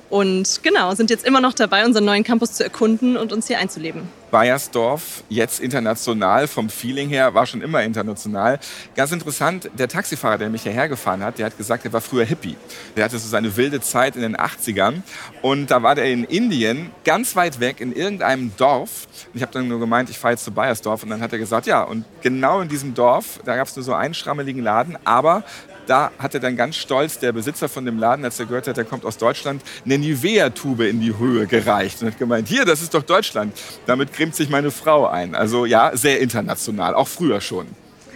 und 0.08 0.60
genau, 0.62 0.94
sind 0.94 1.10
jetzt 1.10 1.26
immer 1.26 1.42
noch 1.42 1.52
dabei, 1.52 1.84
unseren 1.84 2.06
neuen 2.06 2.24
Campus 2.24 2.52
zu 2.52 2.64
erkunden 2.64 3.18
und 3.18 3.34
uns 3.34 3.48
hier 3.48 3.58
einzuleben. 3.58 4.21
Bayersdorf, 4.32 5.22
jetzt 5.28 5.60
international, 5.60 6.48
vom 6.48 6.70
Feeling 6.70 7.10
her, 7.10 7.34
war 7.34 7.44
schon 7.44 7.60
immer 7.60 7.82
international. 7.82 8.58
Ganz 8.96 9.12
interessant, 9.12 9.70
der 9.78 9.88
Taxifahrer, 9.88 10.38
der 10.38 10.48
mich 10.48 10.62
hierher 10.62 10.88
gefahren 10.88 11.22
hat, 11.22 11.38
der 11.38 11.46
hat 11.46 11.58
gesagt, 11.58 11.84
er 11.84 11.92
war 11.92 12.00
früher 12.00 12.24
Hippie. 12.24 12.56
Der 12.96 13.04
hatte 13.04 13.18
so 13.18 13.28
seine 13.28 13.54
wilde 13.58 13.82
Zeit 13.82 14.16
in 14.16 14.22
den 14.22 14.34
80ern. 14.34 15.02
Und 15.42 15.70
da 15.70 15.82
war 15.82 15.94
der 15.94 16.06
in 16.06 16.24
Indien, 16.24 16.90
ganz 17.04 17.36
weit 17.36 17.60
weg, 17.60 17.82
in 17.82 17.94
irgendeinem 17.94 18.52
Dorf. 18.56 19.06
Und 19.26 19.36
ich 19.36 19.42
habe 19.42 19.52
dann 19.52 19.68
nur 19.68 19.78
gemeint, 19.78 20.08
ich 20.08 20.18
fahre 20.18 20.32
jetzt 20.32 20.44
zu 20.44 20.50
Bayersdorf. 20.50 21.02
Und 21.02 21.10
dann 21.10 21.20
hat 21.20 21.32
er 21.34 21.38
gesagt, 21.38 21.66
ja, 21.66 21.82
und 21.82 22.06
genau 22.22 22.62
in 22.62 22.68
diesem 22.68 22.94
Dorf, 22.94 23.38
da 23.44 23.54
gab 23.54 23.68
es 23.68 23.76
nur 23.76 23.84
so 23.84 23.92
einen 23.92 24.14
schrammeligen 24.14 24.62
Laden, 24.62 24.96
aber 25.04 25.44
da 25.86 26.10
hatte 26.18 26.40
dann 26.40 26.56
ganz 26.56 26.76
stolz 26.76 27.18
der 27.18 27.32
Besitzer 27.32 27.68
von 27.68 27.84
dem 27.84 27.98
Laden, 27.98 28.24
als 28.24 28.38
er 28.38 28.46
gehört 28.46 28.68
hat, 28.68 28.76
der 28.76 28.84
kommt 28.84 29.04
aus 29.04 29.18
Deutschland, 29.18 29.62
eine 29.84 29.98
Nivea-Tube 29.98 30.82
in 30.82 31.00
die 31.00 31.16
Höhe 31.16 31.46
gereicht 31.46 32.02
und 32.02 32.08
hat 32.08 32.18
gemeint, 32.18 32.48
hier, 32.48 32.64
das 32.64 32.82
ist 32.82 32.94
doch 32.94 33.02
Deutschland. 33.02 33.58
Damit 33.86 34.12
cremt 34.22 34.36
sich 34.36 34.48
meine 34.48 34.70
Frau 34.70 35.08
ein. 35.08 35.34
Also 35.34 35.66
ja, 35.66 35.96
sehr 35.96 36.20
international, 36.20 36.94
auch 36.94 37.08
früher 37.08 37.40
schon. 37.40 37.66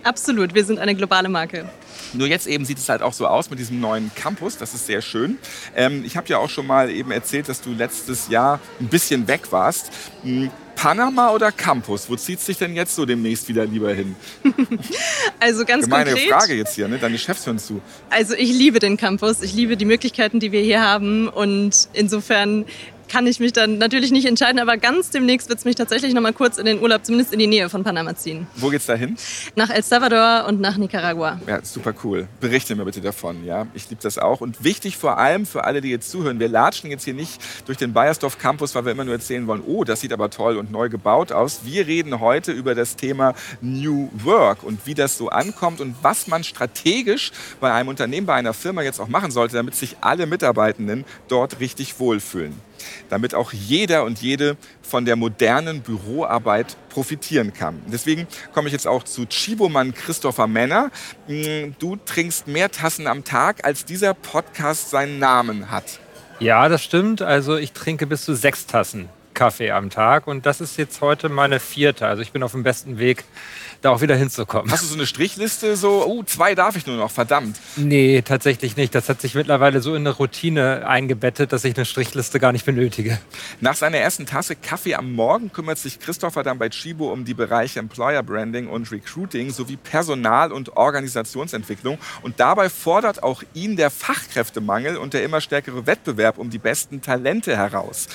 Absolut, 0.04 0.54
wir 0.54 0.64
sind 0.64 0.78
eine 0.78 0.94
globale 0.94 1.28
Marke. 1.28 1.68
Nur 2.12 2.28
jetzt 2.28 2.46
eben 2.46 2.64
sieht 2.64 2.78
es 2.78 2.88
halt 2.88 3.02
auch 3.02 3.12
so 3.12 3.26
aus 3.26 3.50
mit 3.50 3.58
diesem 3.58 3.80
neuen 3.80 4.12
Campus. 4.14 4.56
Das 4.56 4.72
ist 4.72 4.86
sehr 4.86 5.02
schön. 5.02 5.38
Ähm, 5.74 6.04
ich 6.06 6.16
habe 6.16 6.28
ja 6.28 6.38
auch 6.38 6.48
schon 6.48 6.64
mal 6.64 6.90
eben 6.90 7.10
erzählt, 7.10 7.48
dass 7.48 7.60
du 7.60 7.72
letztes 7.72 8.28
Jahr 8.28 8.60
ein 8.78 8.86
bisschen 8.86 9.26
weg 9.26 9.50
warst. 9.50 9.90
Hm, 10.22 10.48
Panama 10.76 11.32
oder 11.32 11.50
Campus? 11.50 12.08
Wo 12.08 12.14
zieht 12.14 12.38
es 12.38 12.44
dich 12.44 12.58
denn 12.58 12.76
jetzt 12.76 12.94
so 12.94 13.04
demnächst 13.04 13.48
wieder 13.48 13.64
lieber 13.64 13.92
hin? 13.92 14.14
also 15.40 15.64
ganz 15.64 15.86
Gemeine 15.86 16.10
konkret. 16.12 16.30
Frage 16.30 16.54
jetzt 16.54 16.76
hier, 16.76 16.86
ne? 16.86 16.98
Deine 16.98 17.18
Chefs 17.18 17.44
hören 17.46 17.58
zu. 17.58 17.80
Also 18.10 18.34
ich 18.34 18.50
liebe 18.52 18.78
den 18.78 18.96
Campus. 18.96 19.42
Ich 19.42 19.54
liebe 19.54 19.76
die 19.76 19.86
Möglichkeiten, 19.86 20.38
die 20.38 20.52
wir 20.52 20.60
hier 20.60 20.82
haben. 20.82 21.28
Und 21.28 21.88
insofern 21.94 22.64
kann 23.08 23.26
ich 23.26 23.40
mich 23.40 23.52
dann 23.52 23.78
natürlich 23.78 24.10
nicht 24.10 24.26
entscheiden, 24.26 24.58
aber 24.58 24.76
ganz 24.76 25.10
demnächst 25.10 25.48
wird 25.48 25.58
es 25.58 25.64
mich 25.64 25.76
tatsächlich 25.76 26.14
noch 26.14 26.22
mal 26.22 26.32
kurz 26.32 26.58
in 26.58 26.66
den 26.66 26.80
Urlaub, 26.80 27.04
zumindest 27.04 27.32
in 27.32 27.38
die 27.38 27.46
Nähe 27.46 27.68
von 27.68 27.84
Panama 27.84 28.14
ziehen. 28.14 28.46
Wo 28.56 28.68
geht's 28.68 28.86
da 28.86 28.94
hin? 28.94 29.16
Nach 29.54 29.70
El 29.70 29.82
Salvador 29.82 30.46
und 30.48 30.60
nach 30.60 30.76
Nicaragua. 30.76 31.40
Ja, 31.46 31.64
super 31.64 31.94
cool. 32.04 32.28
Berichte 32.40 32.74
mir 32.74 32.84
bitte 32.84 33.00
davon, 33.00 33.44
ja. 33.44 33.66
Ich 33.74 33.88
liebe 33.88 34.02
das 34.02 34.18
auch. 34.18 34.40
Und 34.40 34.64
wichtig 34.64 34.96
vor 34.96 35.18
allem 35.18 35.46
für 35.46 35.64
alle, 35.64 35.80
die 35.80 35.90
jetzt 35.90 36.10
zuhören, 36.10 36.40
wir 36.40 36.48
latschen 36.48 36.90
jetzt 36.90 37.04
hier 37.04 37.14
nicht 37.14 37.40
durch 37.66 37.78
den 37.78 37.92
Bayersdorf 37.92 38.38
Campus, 38.38 38.74
weil 38.74 38.84
wir 38.84 38.92
immer 38.92 39.04
nur 39.04 39.14
erzählen 39.14 39.46
wollen, 39.46 39.62
oh, 39.66 39.84
das 39.84 40.00
sieht 40.00 40.12
aber 40.12 40.30
toll 40.30 40.56
und 40.56 40.70
neu 40.70 40.88
gebaut 40.88 41.32
aus. 41.32 41.60
Wir 41.64 41.86
reden 41.86 42.20
heute 42.20 42.52
über 42.52 42.74
das 42.74 42.96
Thema 42.96 43.34
New 43.60 44.10
Work 44.24 44.62
und 44.62 44.86
wie 44.86 44.94
das 44.94 45.16
so 45.16 45.28
ankommt 45.28 45.80
und 45.80 45.94
was 46.02 46.26
man 46.26 46.44
strategisch 46.44 47.32
bei 47.60 47.72
einem 47.72 47.88
Unternehmen, 47.88 48.26
bei 48.26 48.34
einer 48.34 48.54
Firma 48.54 48.82
jetzt 48.82 49.00
auch 49.00 49.08
machen 49.08 49.30
sollte, 49.30 49.56
damit 49.56 49.74
sich 49.74 49.96
alle 50.00 50.26
Mitarbeitenden 50.26 51.04
dort 51.28 51.60
richtig 51.60 51.98
wohlfühlen 51.98 52.54
damit 53.08 53.34
auch 53.34 53.52
jeder 53.52 54.04
und 54.04 54.20
jede 54.20 54.56
von 54.82 55.04
der 55.04 55.16
modernen 55.16 55.82
Büroarbeit 55.82 56.76
profitieren 56.88 57.52
kann. 57.52 57.82
Deswegen 57.86 58.26
komme 58.52 58.68
ich 58.68 58.72
jetzt 58.72 58.86
auch 58.86 59.02
zu 59.02 59.26
Chibomann 59.26 59.94
Christopher 59.94 60.46
Männer. 60.46 60.90
Mm, 61.28 61.72
du 61.78 61.96
trinkst 61.96 62.46
mehr 62.46 62.70
Tassen 62.70 63.06
am 63.06 63.24
Tag, 63.24 63.64
als 63.64 63.84
dieser 63.84 64.14
Podcast 64.14 64.90
seinen 64.90 65.18
Namen 65.18 65.70
hat. 65.70 66.00
Ja, 66.38 66.68
das 66.68 66.84
stimmt. 66.84 67.22
Also 67.22 67.56
ich 67.56 67.72
trinke 67.72 68.06
bis 68.06 68.24
zu 68.24 68.34
sechs 68.34 68.66
Tassen 68.66 69.08
Kaffee 69.36 69.70
am 69.70 69.90
Tag 69.90 70.26
und 70.26 70.46
das 70.46 70.60
ist 70.60 70.76
jetzt 70.78 71.00
heute 71.02 71.28
meine 71.28 71.60
vierte. 71.60 72.06
Also 72.08 72.22
ich 72.22 72.32
bin 72.32 72.42
auf 72.42 72.52
dem 72.52 72.64
besten 72.64 72.98
Weg, 72.98 73.22
da 73.82 73.90
auch 73.90 74.00
wieder 74.00 74.16
hinzukommen. 74.16 74.72
Hast 74.72 74.82
du 74.82 74.86
so 74.86 74.94
eine 74.94 75.06
Strichliste, 75.06 75.76
so, 75.76 76.04
oh, 76.06 76.22
zwei 76.24 76.54
darf 76.54 76.74
ich 76.74 76.86
nur 76.86 76.96
noch, 76.96 77.10
verdammt? 77.10 77.56
Nee, 77.76 78.22
tatsächlich 78.22 78.76
nicht. 78.76 78.94
Das 78.94 79.08
hat 79.08 79.20
sich 79.20 79.34
mittlerweile 79.34 79.80
so 79.82 79.94
in 79.94 80.06
eine 80.06 80.10
Routine 80.10 80.88
eingebettet, 80.88 81.52
dass 81.52 81.64
ich 81.64 81.76
eine 81.76 81.84
Strichliste 81.84 82.40
gar 82.40 82.52
nicht 82.52 82.64
benötige. 82.64 83.18
Nach 83.60 83.76
seiner 83.76 83.98
ersten 83.98 84.24
Tasse 84.24 84.56
Kaffee 84.56 84.94
am 84.94 85.12
Morgen 85.12 85.52
kümmert 85.52 85.78
sich 85.78 86.00
Christopher 86.00 86.42
dann 86.42 86.58
bei 86.58 86.70
Chibo 86.70 87.12
um 87.12 87.26
die 87.26 87.34
Bereiche 87.34 87.78
Employer 87.78 88.22
Branding 88.22 88.68
und 88.68 88.90
Recruiting 88.90 89.50
sowie 89.50 89.76
Personal- 89.76 90.50
und 90.50 90.78
Organisationsentwicklung. 90.78 91.98
Und 92.22 92.40
dabei 92.40 92.70
fordert 92.70 93.22
auch 93.22 93.42
ihn 93.52 93.76
der 93.76 93.90
Fachkräftemangel 93.90 94.96
und 94.96 95.12
der 95.12 95.22
immer 95.22 95.42
stärkere 95.42 95.86
Wettbewerb 95.86 96.38
um 96.38 96.48
die 96.48 96.58
besten 96.58 97.02
Talente 97.02 97.54
heraus. 97.54 98.08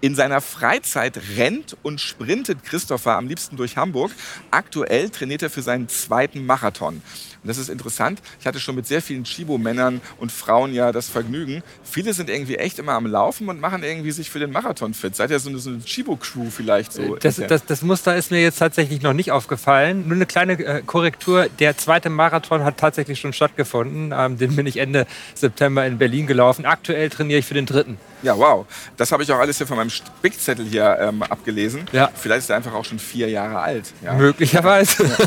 In 0.00 0.14
seiner 0.14 0.40
Freizeit 0.40 1.20
rennt 1.36 1.76
und 1.82 2.00
sprintet 2.00 2.62
Christopher 2.62 3.16
am 3.16 3.26
liebsten 3.26 3.56
durch 3.56 3.76
Hamburg. 3.76 4.12
Aktuell 4.50 5.10
trainiert 5.10 5.42
er 5.42 5.50
für 5.50 5.62
seinen 5.62 5.88
zweiten 5.88 6.46
Marathon. 6.46 7.02
Und 7.42 7.48
das 7.48 7.58
ist 7.58 7.68
interessant. 7.68 8.20
Ich 8.40 8.46
hatte 8.46 8.60
schon 8.60 8.74
mit 8.74 8.86
sehr 8.86 9.00
vielen 9.00 9.24
Chibo-Männern 9.24 10.00
und 10.18 10.32
Frauen 10.32 10.74
ja 10.74 10.92
das 10.92 11.08
Vergnügen. 11.08 11.62
Viele 11.84 12.12
sind 12.12 12.30
irgendwie 12.30 12.56
echt 12.56 12.78
immer 12.78 12.92
am 12.92 13.06
Laufen 13.06 13.48
und 13.48 13.60
machen 13.60 13.82
irgendwie 13.82 14.10
sich 14.10 14.30
für 14.30 14.38
den 14.38 14.50
Marathon 14.50 14.94
fit. 14.94 15.14
Seid 15.14 15.30
ihr 15.30 15.38
so 15.38 15.48
eine, 15.48 15.58
so 15.58 15.70
eine 15.70 15.80
Chibo-Crew 15.80 16.50
vielleicht 16.50 16.92
so? 16.92 17.16
Das, 17.16 17.36
das, 17.36 17.64
das, 17.64 17.82
Muster 17.82 18.16
ist 18.16 18.30
mir 18.30 18.42
jetzt 18.42 18.58
tatsächlich 18.58 19.02
noch 19.02 19.12
nicht 19.12 19.30
aufgefallen. 19.30 20.08
Nur 20.08 20.16
eine 20.16 20.26
kleine 20.26 20.52
äh, 20.54 20.82
Korrektur. 20.84 21.46
Der 21.58 21.76
zweite 21.76 22.10
Marathon 22.10 22.64
hat 22.64 22.76
tatsächlich 22.76 23.20
schon 23.20 23.32
stattgefunden. 23.32 24.12
Ähm, 24.16 24.38
den 24.38 24.56
bin 24.56 24.66
ich 24.66 24.78
Ende 24.78 25.06
September 25.34 25.86
in 25.86 25.98
Berlin 25.98 26.26
gelaufen. 26.26 26.66
Aktuell 26.66 27.08
trainiere 27.08 27.38
ich 27.38 27.46
für 27.46 27.54
den 27.54 27.66
dritten. 27.66 27.98
Ja, 28.22 28.36
wow. 28.36 28.66
Das 28.96 29.12
habe 29.12 29.22
ich 29.22 29.32
auch 29.32 29.38
alles 29.38 29.58
hier 29.58 29.66
von 29.66 29.76
meinem 29.76 29.90
Spickzettel 29.90 30.66
hier 30.66 30.98
ähm, 31.00 31.22
abgelesen. 31.22 31.86
Ja. 31.92 32.10
Vielleicht 32.14 32.40
ist 32.40 32.50
er 32.50 32.56
einfach 32.56 32.74
auch 32.74 32.84
schon 32.84 32.98
vier 32.98 33.28
Jahre 33.28 33.58
alt. 33.60 33.92
Ja. 34.02 34.14
Möglicherweise. 34.14 35.08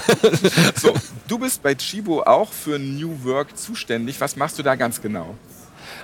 So, 0.76 0.94
du 1.28 1.38
bist 1.38 1.62
bei 1.62 1.76
Chibo 1.76 2.24
auch 2.24 2.52
für 2.52 2.80
New 2.80 3.24
Work 3.24 3.58
zuständig. 3.58 4.20
Was 4.20 4.36
machst 4.36 4.58
du 4.58 4.64
da 4.64 4.76
ganz 4.76 5.02
genau? 5.02 5.36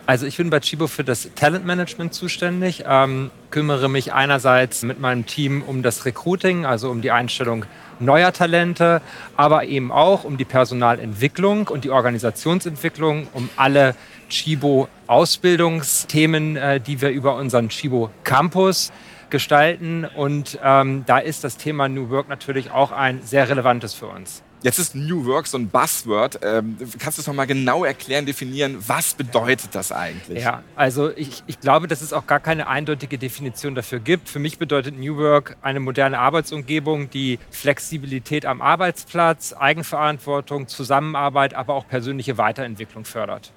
Also 0.05 0.25
ich 0.25 0.37
bin 0.37 0.49
bei 0.49 0.59
Chibo 0.59 0.87
für 0.87 1.03
das 1.03 1.29
Talentmanagement 1.35 2.13
zuständig, 2.13 2.83
ähm, 2.87 3.31
kümmere 3.51 3.89
mich 3.89 4.13
einerseits 4.13 4.83
mit 4.83 4.99
meinem 4.99 5.25
Team 5.25 5.63
um 5.63 5.83
das 5.83 6.05
Recruiting, 6.05 6.65
also 6.65 6.89
um 6.89 7.01
die 7.01 7.11
Einstellung 7.11 7.65
neuer 7.99 8.31
Talente, 8.31 9.01
aber 9.35 9.65
eben 9.65 9.91
auch 9.91 10.23
um 10.23 10.37
die 10.37 10.45
Personalentwicklung 10.45 11.67
und 11.67 11.83
die 11.83 11.89
Organisationsentwicklung, 11.89 13.27
um 13.33 13.49
alle 13.57 13.95
Chibo-Ausbildungsthemen, 14.29 16.55
äh, 16.55 16.79
die 16.79 17.01
wir 17.01 17.09
über 17.09 17.35
unseren 17.35 17.69
Chibo 17.69 18.11
Campus 18.23 18.91
gestalten. 19.29 20.05
Und 20.05 20.59
ähm, 20.63 21.03
da 21.05 21.17
ist 21.17 21.43
das 21.43 21.57
Thema 21.57 21.89
New 21.89 22.09
Work 22.09 22.29
natürlich 22.29 22.71
auch 22.71 22.91
ein 22.91 23.21
sehr 23.23 23.49
relevantes 23.49 23.93
für 23.93 24.07
uns. 24.07 24.43
Jetzt 24.63 24.79
ist 24.79 24.95
New 24.95 25.25
Work 25.25 25.45
so 25.45 25.57
ein 25.57 25.69
Buzzword. 25.69 26.39
Ähm, 26.41 26.77
kannst 26.97 27.19
du 27.19 27.21
es 27.21 27.27
noch 27.27 27.35
mal 27.35 27.45
genau 27.45 27.85
erklären, 27.85 28.25
definieren, 28.25 28.77
was 28.87 29.13
bedeutet 29.13 29.75
das 29.75 29.91
eigentlich? 29.91 30.43
Ja, 30.43 30.63
also 30.75 31.11
ich, 31.15 31.43
ich 31.45 31.59
glaube, 31.59 31.87
dass 31.87 32.01
es 32.01 32.11
auch 32.11 32.25
gar 32.25 32.39
keine 32.39 32.67
eindeutige 32.67 33.19
Definition 33.19 33.75
dafür 33.75 33.99
gibt. 33.99 34.29
Für 34.29 34.39
mich 34.39 34.57
bedeutet 34.57 34.97
New 34.97 35.17
Work 35.17 35.57
eine 35.61 35.79
moderne 35.79 36.17
Arbeitsumgebung, 36.17 37.11
die 37.11 37.37
Flexibilität 37.51 38.47
am 38.47 38.63
Arbeitsplatz, 38.63 39.53
Eigenverantwortung, 39.53 40.67
Zusammenarbeit, 40.67 41.53
aber 41.53 41.75
auch 41.75 41.87
persönliche 41.87 42.39
Weiterentwicklung 42.39 43.05
fördert. 43.05 43.51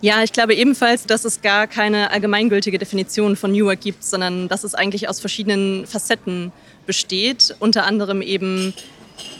Ja, 0.00 0.22
ich 0.22 0.32
glaube 0.32 0.54
ebenfalls, 0.54 1.06
dass 1.06 1.24
es 1.24 1.40
gar 1.40 1.66
keine 1.66 2.10
allgemeingültige 2.10 2.78
Definition 2.78 3.36
von 3.36 3.52
New 3.52 3.66
Work 3.66 3.80
gibt, 3.80 4.04
sondern 4.04 4.48
dass 4.48 4.64
es 4.64 4.74
eigentlich 4.74 5.08
aus 5.08 5.20
verschiedenen 5.20 5.86
Facetten 5.86 6.52
besteht. 6.86 7.54
Unter 7.60 7.84
anderem 7.84 8.20
eben 8.20 8.74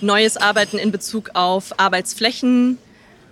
neues 0.01 0.37
Arbeiten 0.37 0.79
in 0.79 0.93
Bezug 0.93 1.31
auf 1.35 1.79
Arbeitsflächen, 1.79 2.79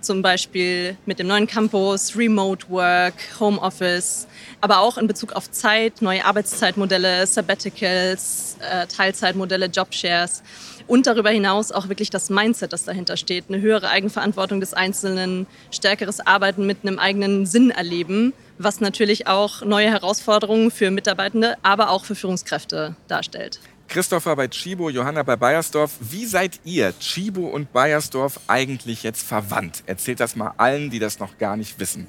zum 0.01 0.21
Beispiel 0.21 0.97
mit 1.05 1.19
dem 1.19 1.27
neuen 1.27 1.47
Campus, 1.47 2.15
Remote 2.15 2.69
Work, 2.69 3.15
Homeoffice, 3.39 4.27
aber 4.59 4.79
auch 4.79 4.97
in 4.97 5.07
Bezug 5.07 5.33
auf 5.33 5.49
Zeit, 5.49 6.01
neue 6.01 6.25
Arbeitszeitmodelle, 6.25 7.25
Sabbaticals, 7.25 8.57
äh, 8.59 8.85
Teilzeitmodelle, 8.87 9.67
Jobshares 9.67 10.43
und 10.87 11.07
darüber 11.07 11.29
hinaus 11.29 11.71
auch 11.71 11.89
wirklich 11.89 12.09
das 12.09 12.29
Mindset, 12.29 12.73
das 12.73 12.83
dahinter 12.83 13.17
steht, 13.17 13.45
eine 13.49 13.61
höhere 13.61 13.89
Eigenverantwortung 13.89 14.59
des 14.59 14.73
Einzelnen, 14.73 15.47
stärkeres 15.71 16.19
Arbeiten 16.19 16.65
mit 16.65 16.79
einem 16.83 16.99
eigenen 16.99 17.45
Sinn 17.45 17.69
erleben, 17.71 18.33
was 18.57 18.81
natürlich 18.81 19.27
auch 19.27 19.63
neue 19.63 19.89
Herausforderungen 19.89 20.71
für 20.71 20.91
Mitarbeitende, 20.91 21.57
aber 21.63 21.89
auch 21.89 22.05
für 22.05 22.15
Führungskräfte 22.15 22.95
darstellt. 23.07 23.59
Christopher 23.87 24.35
bei 24.35 24.47
Chibo, 24.47 24.89
Johanna 24.89 25.23
bei 25.23 25.35
Bayersdorf. 25.35 25.91
Wie 25.99 26.25
seid 26.25 26.59
ihr, 26.63 26.97
Chibo 26.99 27.47
und 27.47 27.73
Bayersdorf, 27.73 28.39
eigentlich 28.47 29.03
jetzt 29.03 29.21
verwandt? 29.21 29.83
Erzählt 29.85 30.19
das 30.19 30.35
mal 30.35 30.53
allen, 30.57 30.89
die 30.89 30.99
das 30.99 31.19
noch 31.19 31.37
gar 31.37 31.57
nicht 31.57 31.79
wissen. 31.79 32.07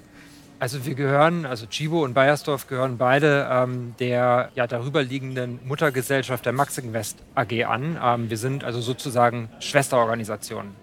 Also 0.64 0.87
wir 0.87 0.94
gehören, 0.94 1.44
also 1.44 1.66
Chibo 1.66 2.02
und 2.04 2.14
Bayersdorf 2.14 2.68
gehören 2.68 2.97
beide 2.97 3.47
ähm, 3.52 3.94
der 3.99 4.50
ja, 4.54 4.66
darüberliegenden 4.66 5.61
Muttergesellschaft 5.66 6.47
der 6.47 6.54
Max 6.54 6.78
Invest 6.78 7.18
AG 7.35 7.64
an. 7.66 8.00
Ähm, 8.02 8.30
wir 8.30 8.38
sind 8.38 8.64
also 8.64 8.80
sozusagen 8.80 9.50
Schwesterorganisationen. 9.61 10.75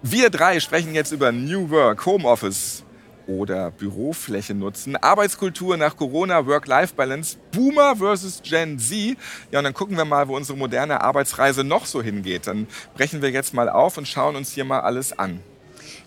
Wir 0.00 0.30
drei 0.30 0.58
sprechen 0.58 0.94
jetzt 0.94 1.12
über 1.12 1.32
New 1.32 1.68
Work, 1.68 2.06
Homeoffice, 2.06 2.82
oder 3.26 3.72
Bürofläche 3.72 4.54
nutzen. 4.54 4.96
Arbeitskultur 4.96 5.76
nach 5.76 5.96
Corona, 5.96 6.46
Work-Life-Balance, 6.46 7.36
Boomer 7.52 7.96
versus 7.96 8.40
Gen 8.42 8.78
Z. 8.78 9.18
Ja, 9.50 9.58
und 9.58 9.64
dann 9.64 9.74
gucken 9.74 9.98
wir 9.98 10.06
mal, 10.06 10.28
wo 10.28 10.36
unsere 10.36 10.56
moderne 10.56 11.02
Arbeitsreise 11.02 11.62
noch 11.62 11.84
so 11.84 12.02
hingeht. 12.02 12.46
Dann 12.46 12.68
brechen 12.94 13.20
wir 13.20 13.30
jetzt 13.30 13.52
mal 13.52 13.68
auf 13.68 13.98
und 13.98 14.08
schauen 14.08 14.34
uns 14.34 14.52
hier 14.52 14.64
mal 14.64 14.80
alles 14.80 15.18
an. 15.18 15.40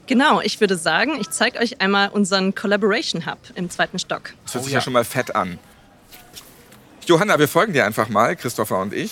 Genau, 0.07 0.41
ich 0.41 0.59
würde 0.59 0.77
sagen, 0.77 1.17
ich 1.19 1.29
zeige 1.29 1.59
euch 1.59 1.81
einmal 1.81 2.09
unseren 2.09 2.55
Collaboration 2.55 3.25
Hub 3.25 3.39
im 3.55 3.69
zweiten 3.69 3.99
Stock. 3.99 4.33
Das 4.45 4.55
hört 4.55 4.63
sich 4.63 4.71
oh, 4.71 4.73
ja. 4.73 4.79
ja 4.79 4.81
schon 4.81 4.93
mal 4.93 5.03
fett 5.03 5.35
an. 5.35 5.59
Johanna, 7.09 7.39
wir 7.39 7.47
folgen 7.47 7.73
dir 7.73 7.85
einfach 7.85 8.07
mal, 8.07 8.35
Christopher 8.35 8.77
und 8.77 8.93
ich. 8.93 9.11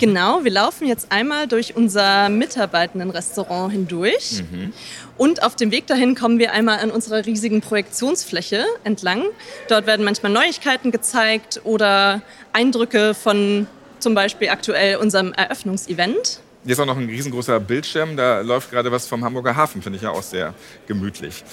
Genau, 0.00 0.42
wir 0.42 0.50
laufen 0.50 0.88
jetzt 0.88 1.12
einmal 1.12 1.46
durch 1.46 1.76
unser 1.76 2.28
Mitarbeitendenrestaurant 2.28 3.72
hindurch. 3.72 4.42
Mhm. 4.50 4.72
Und 5.16 5.44
auf 5.44 5.54
dem 5.54 5.70
Weg 5.70 5.86
dahin 5.86 6.16
kommen 6.16 6.40
wir 6.40 6.52
einmal 6.52 6.80
an 6.80 6.90
unserer 6.90 7.24
riesigen 7.24 7.60
Projektionsfläche 7.60 8.64
entlang. 8.82 9.22
Dort 9.68 9.86
werden 9.86 10.04
manchmal 10.04 10.32
Neuigkeiten 10.32 10.90
gezeigt 10.90 11.60
oder 11.62 12.22
Eindrücke 12.52 13.14
von 13.14 13.68
zum 14.00 14.16
Beispiel 14.16 14.48
aktuell 14.48 14.96
unserem 14.96 15.32
Eröffnungsevent. 15.32 16.40
Hier 16.64 16.72
ist 16.72 16.80
auch 16.80 16.86
noch 16.86 16.96
ein 16.96 17.06
riesengroßer 17.06 17.60
Bildschirm, 17.60 18.16
da 18.16 18.40
läuft 18.40 18.70
gerade 18.70 18.90
was 18.90 19.06
vom 19.06 19.22
Hamburger 19.22 19.54
Hafen, 19.54 19.82
finde 19.82 19.98
ich 19.98 20.02
ja 20.02 20.10
auch 20.10 20.22
sehr 20.22 20.54
gemütlich. 20.86 21.44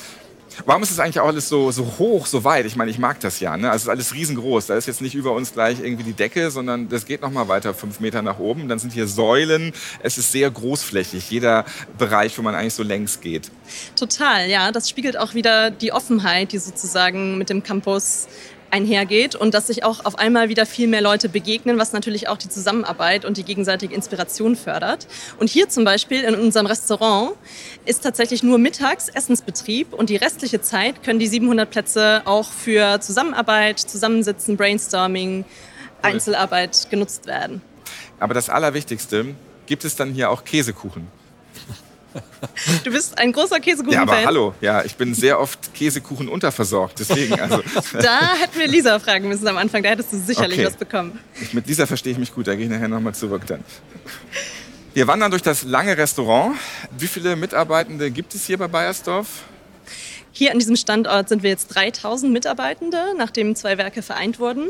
Warum 0.65 0.84
ist 0.84 0.91
es 0.91 1.00
eigentlich 1.00 1.20
auch 1.20 1.27
alles 1.27 1.50
so, 1.50 1.72
so 1.72 1.86
hoch, 1.98 2.25
so 2.25 2.44
weit? 2.44 2.65
Ich 2.65 2.75
meine, 2.75 2.91
ich 2.91 3.00
mag 3.00 3.20
das 3.20 3.39
ja. 3.39 3.56
Ne? 3.58 3.70
Also 3.70 3.77
es 3.77 3.84
ist 3.84 3.89
alles 3.89 4.13
riesengroß. 4.13 4.68
Da 4.68 4.75
ist 4.75 4.86
jetzt 4.86 5.01
nicht 5.01 5.15
über 5.15 5.32
uns 5.32 5.53
gleich 5.53 5.80
irgendwie 5.80 6.03
die 6.03 6.13
Decke, 6.13 6.51
sondern 6.51 6.89
das 6.89 7.06
geht 7.06 7.22
noch 7.22 7.32
mal 7.32 7.48
weiter 7.48 7.74
fünf 7.74 8.00
Meter 8.00 8.22
nach 8.22 8.39
oben. 8.39 8.68
Dann 8.68 8.80
sind 8.80 8.91
hier 8.94 9.08
Säulen. 9.08 9.74
Es 10.03 10.18
ist 10.18 10.32
sehr 10.32 10.50
großflächig, 10.51 11.30
jeder 11.32 11.65
Bereich, 11.98 12.38
wo 12.38 12.41
man 12.41 12.56
eigentlich 12.56 12.74
so 12.74 12.84
längs 12.84 13.22
geht. 13.22 13.50
Total, 13.96 14.50
ja. 14.50 14.72
Das 14.72 14.89
spiegelt 14.89 15.18
auch 15.18 15.34
wieder 15.34 15.72
die 15.72 15.94
Offenheit, 15.94 16.51
die 16.51 16.58
sozusagen 16.58 17.38
mit 17.38 17.50
dem 17.50 17.63
Campus 17.63 18.27
einhergeht 18.71 19.35
und 19.35 19.53
dass 19.53 19.67
sich 19.67 19.83
auch 19.83 20.05
auf 20.05 20.17
einmal 20.17 20.49
wieder 20.49 20.65
viel 20.65 20.87
mehr 20.87 21.01
Leute 21.01 21.29
begegnen, 21.29 21.77
was 21.77 21.93
natürlich 21.93 22.27
auch 22.27 22.37
die 22.37 22.49
Zusammenarbeit 22.49 23.25
und 23.25 23.37
die 23.37 23.43
gegenseitige 23.43 23.93
Inspiration 23.93 24.55
fördert. 24.55 25.07
Und 25.39 25.49
hier 25.49 25.69
zum 25.69 25.83
Beispiel 25.83 26.21
in 26.21 26.35
unserem 26.35 26.65
Restaurant 26.65 27.33
ist 27.85 28.03
tatsächlich 28.03 28.43
nur 28.43 28.57
mittags 28.57 29.09
Essensbetrieb 29.09 29.93
und 29.93 30.09
die 30.09 30.15
restliche 30.15 30.61
Zeit 30.61 31.03
können 31.03 31.19
die 31.19 31.27
700 31.27 31.69
Plätze 31.69 32.21
auch 32.25 32.51
für 32.51 32.99
Zusammenarbeit, 33.01 33.79
Zusammensitzen, 33.79 34.57
Brainstorming, 34.57 35.45
Einzelarbeit 36.01 36.87
genutzt 36.89 37.27
werden. 37.27 37.61
Aber 38.19 38.33
das 38.33 38.49
Allerwichtigste, 38.49 39.35
gibt 39.65 39.85
es 39.85 39.95
dann 39.95 40.13
hier 40.13 40.29
auch 40.29 40.43
Käsekuchen? 40.43 41.20
Du 42.84 42.91
bist 42.91 43.18
ein 43.18 43.32
großer 43.32 43.60
Käsekuchen-Fan. 43.60 44.08
Ja, 44.08 44.13
aber 44.13 44.25
hallo, 44.25 44.53
ja, 44.62 44.84
ich 44.84 44.96
bin 44.96 45.13
sehr 45.13 45.39
oft 45.39 45.74
Käsekuchen 45.74 46.27
unterversorgt, 46.27 47.00
deswegen 47.00 47.39
also. 47.39 47.62
da 47.94 48.36
hätten 48.36 48.60
wir 48.60 48.68
Lisa 48.68 49.00
fragen 49.00 49.27
müssen 49.27 49.48
am 49.48 49.58
Anfang, 49.58 49.84
da 49.84 49.89
hättest 49.89 50.13
du 50.13 50.18
sicherlich 50.18 50.60
okay. 50.60 50.68
was 50.68 50.75
bekommen. 50.75 51.20
Ich, 51.41 51.53
mit 51.53 51.68
Lisa 51.68 51.86
verstehe 51.86 52.13
ich 52.13 52.18
mich 52.18 52.34
gut, 52.34 52.48
da 52.48 52.56
gehe 52.56 52.65
ich 52.65 52.72
nachher 52.72 52.88
nochmal 52.88 53.13
zurück 53.13 53.44
dann. 53.48 53.63
Wir 54.94 55.08
wandern 55.08 55.32
durch 55.32 55.44
das 55.44 55.63
lange 55.63 55.98
Restaurant. 55.98 56.58
Wie 56.98 57.08
viele 57.08 57.36
Mitarbeitende 57.36 58.12
gibt 58.12 58.36
es 58.36 58.46
hier 58.46 58.58
bei 58.58 58.68
Bayersdorf? 58.68 59.44
Hier 60.34 60.51
an 60.51 60.60
diesem 60.60 60.75
Standort 60.75 61.30
sind 61.30 61.44
wir 61.44 61.50
jetzt 61.50 61.68
3000 61.68 62.32
Mitarbeitende, 62.32 63.13
nachdem 63.18 63.56
zwei 63.56 63.77
Werke 63.77 64.01
vereint 64.01 64.39
wurden. 64.39 64.70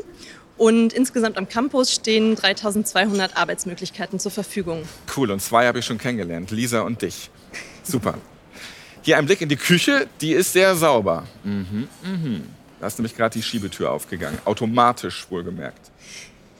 Und 0.58 0.93
insgesamt 0.93 1.38
am 1.38 1.50
Campus 1.50 1.93
stehen 1.93 2.36
3200 2.36 3.36
Arbeitsmöglichkeiten 3.36 4.20
zur 4.20 4.31
Verfügung. 4.31 4.84
Cool, 5.15 5.31
und 5.31 5.41
zwei 5.41 5.67
habe 5.67 5.79
ich 5.79 5.86
schon 5.86 5.98
kennengelernt, 5.98 6.51
Lisa 6.51 6.81
und 6.81 7.01
dich. 7.01 7.29
Super. 7.84 8.15
Hier 9.01 9.17
ein 9.17 9.25
Blick 9.25 9.41
in 9.41 9.50
die 9.50 9.55
Küche, 9.55 10.08
die 10.22 10.34
ist 10.34 10.53
sehr 10.53 10.75
sauber. 10.75 11.25
Mhm, 11.43 11.88
mhm. 12.03 12.43
Da 12.79 12.88
ist 12.88 13.00
nämlich 13.00 13.15
gerade 13.15 13.34
die 13.34 13.43
Schiebetür 13.43 13.91
aufgegangen, 13.91 14.38
automatisch 14.46 15.25
wohlgemerkt. 15.29 15.91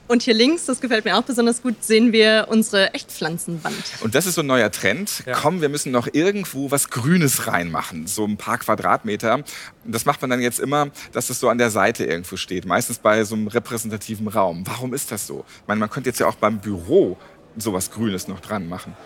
Und 0.08 0.22
hier 0.22 0.34
links, 0.34 0.66
das 0.66 0.80
gefällt 0.80 1.04
mir 1.04 1.16
auch 1.16 1.22
besonders 1.22 1.62
gut, 1.62 1.82
sehen 1.82 2.12
wir 2.12 2.46
unsere 2.50 2.92
Echtpflanzenwand. 2.92 3.74
Und 4.02 4.14
das 4.14 4.26
ist 4.26 4.34
so 4.34 4.42
ein 4.42 4.46
neuer 4.46 4.70
Trend. 4.70 5.22
Ja. 5.26 5.34
Komm, 5.34 5.60
wir 5.60 5.68
müssen 5.68 5.92
noch 5.92 6.08
irgendwo 6.12 6.70
was 6.70 6.90
Grünes 6.90 7.46
reinmachen, 7.46 8.06
so 8.06 8.24
ein 8.24 8.36
paar 8.36 8.58
Quadratmeter. 8.58 9.34
Und 9.34 9.46
das 9.84 10.04
macht 10.04 10.20
man 10.20 10.30
dann 10.30 10.40
jetzt 10.40 10.60
immer, 10.60 10.88
dass 11.12 11.30
es 11.30 11.40
so 11.40 11.48
an 11.48 11.58
der 11.58 11.70
Seite 11.70 12.04
irgendwo 12.04 12.36
steht, 12.36 12.66
meistens 12.66 12.98
bei 12.98 13.24
so 13.24 13.34
einem 13.34 13.46
repräsentativen 13.46 14.28
Raum. 14.28 14.64
Warum 14.66 14.92
ist 14.92 15.12
das 15.12 15.26
so? 15.26 15.44
Ich 15.62 15.68
meine, 15.68 15.80
man 15.80 15.90
könnte 15.90 16.10
jetzt 16.10 16.18
ja 16.18 16.26
auch 16.26 16.36
beim 16.36 16.58
Büro 16.60 17.16
sowas 17.56 17.90
Grünes 17.90 18.28
noch 18.28 18.40
dran 18.40 18.68
machen. 18.68 18.96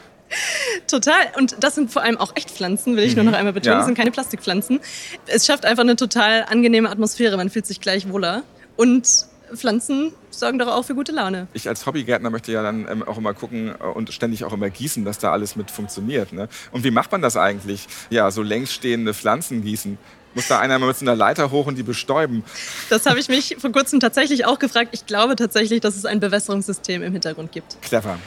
Total. 0.89 1.31
Und 1.37 1.57
das 1.61 1.75
sind 1.75 1.93
vor 1.93 2.03
allem 2.03 2.17
auch 2.17 2.35
Echtpflanzen, 2.35 2.97
will 2.97 3.05
ich 3.05 3.15
mhm. 3.15 3.25
nur 3.25 3.33
noch 3.33 3.39
einmal 3.39 3.53
betonen. 3.53 3.75
Ja. 3.75 3.79
Das 3.79 3.87
sind 3.87 3.97
keine 3.97 4.11
Plastikpflanzen. 4.11 4.81
Es 5.27 5.47
schafft 5.47 5.65
einfach 5.65 5.83
eine 5.83 5.97
total 5.97 6.45
angenehme 6.45 6.91
Atmosphäre. 6.91 7.37
Man 7.37 7.51
fühlt 7.51 7.67
sich 7.67 7.81
gleich 7.81 8.09
wohler. 8.09 8.43
Und 8.77 9.27
Pflanzen 9.57 10.13
sorgen 10.31 10.59
doch 10.59 10.69
auch 10.69 10.85
für 10.85 10.95
gute 10.95 11.13
Laune. 11.13 11.49
Ich 11.53 11.69
als 11.69 11.87
Hobbygärtner 11.87 12.31
möchte 12.31 12.53
ja 12.53 12.63
dann 12.63 12.87
ähm, 12.89 13.03
auch 13.03 13.19
immer 13.19 13.35
gucken 13.35 13.75
äh, 13.81 13.85
und 13.85 14.13
ständig 14.13 14.45
auch 14.45 14.53
immer 14.53 14.71
gießen, 14.71 15.05
dass 15.05 15.19
da 15.19 15.33
alles 15.33 15.57
mit 15.57 15.71
funktioniert. 15.71 16.33
Ne? 16.33 16.49
Und 16.73 16.85
wie 16.85 16.91
macht 16.91 17.13
man 17.13 17.23
das 17.23 17.37
eigentlich? 17.37 17.87
Ja, 18.11 18.31
so 18.31 18.43
längs 18.43 18.73
stehende 18.73 19.15
Pflanzen 19.15 19.63
gießen. 19.63 19.99
Muss 20.35 20.49
da 20.49 20.61
einer 20.61 20.79
mal 20.79 20.89
mit 20.89 20.99
so 20.99 21.05
einer 21.07 21.17
Leiter 21.17 21.51
hoch 21.51 21.67
und 21.67 21.79
die 21.79 21.83
bestäuben? 21.83 22.45
Das 22.91 23.07
habe 23.07 23.19
ich 23.19 23.29
mich 23.29 23.57
vor 23.59 23.73
kurzem 23.73 24.01
tatsächlich 24.01 24.45
auch 24.45 24.59
gefragt. 24.59 24.91
Ich 24.93 25.07
glaube 25.07 25.35
tatsächlich, 25.35 25.81
dass 25.81 25.97
es 25.97 26.05
ein 26.05 26.21
Bewässerungssystem 26.21 27.03
im 27.03 27.13
Hintergrund 27.15 27.53
gibt. 27.53 27.81
Clever. 27.81 28.19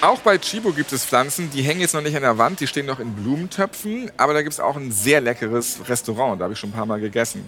Auch 0.00 0.20
bei 0.20 0.38
Chibo 0.38 0.72
gibt 0.72 0.90
es 0.94 1.04
Pflanzen, 1.04 1.50
die 1.50 1.60
hängen 1.60 1.82
jetzt 1.82 1.92
noch 1.92 2.00
nicht 2.00 2.16
an 2.16 2.22
der 2.22 2.38
Wand, 2.38 2.60
die 2.60 2.66
stehen 2.66 2.86
noch 2.86 3.00
in 3.00 3.14
Blumentöpfen, 3.14 4.10
aber 4.16 4.32
da 4.32 4.40
gibt 4.40 4.54
es 4.54 4.60
auch 4.60 4.76
ein 4.76 4.90
sehr 4.90 5.20
leckeres 5.20 5.80
Restaurant, 5.86 6.40
da 6.40 6.44
habe 6.44 6.54
ich 6.54 6.58
schon 6.58 6.70
ein 6.70 6.72
paar 6.72 6.86
Mal 6.86 7.00
gegessen. 7.00 7.46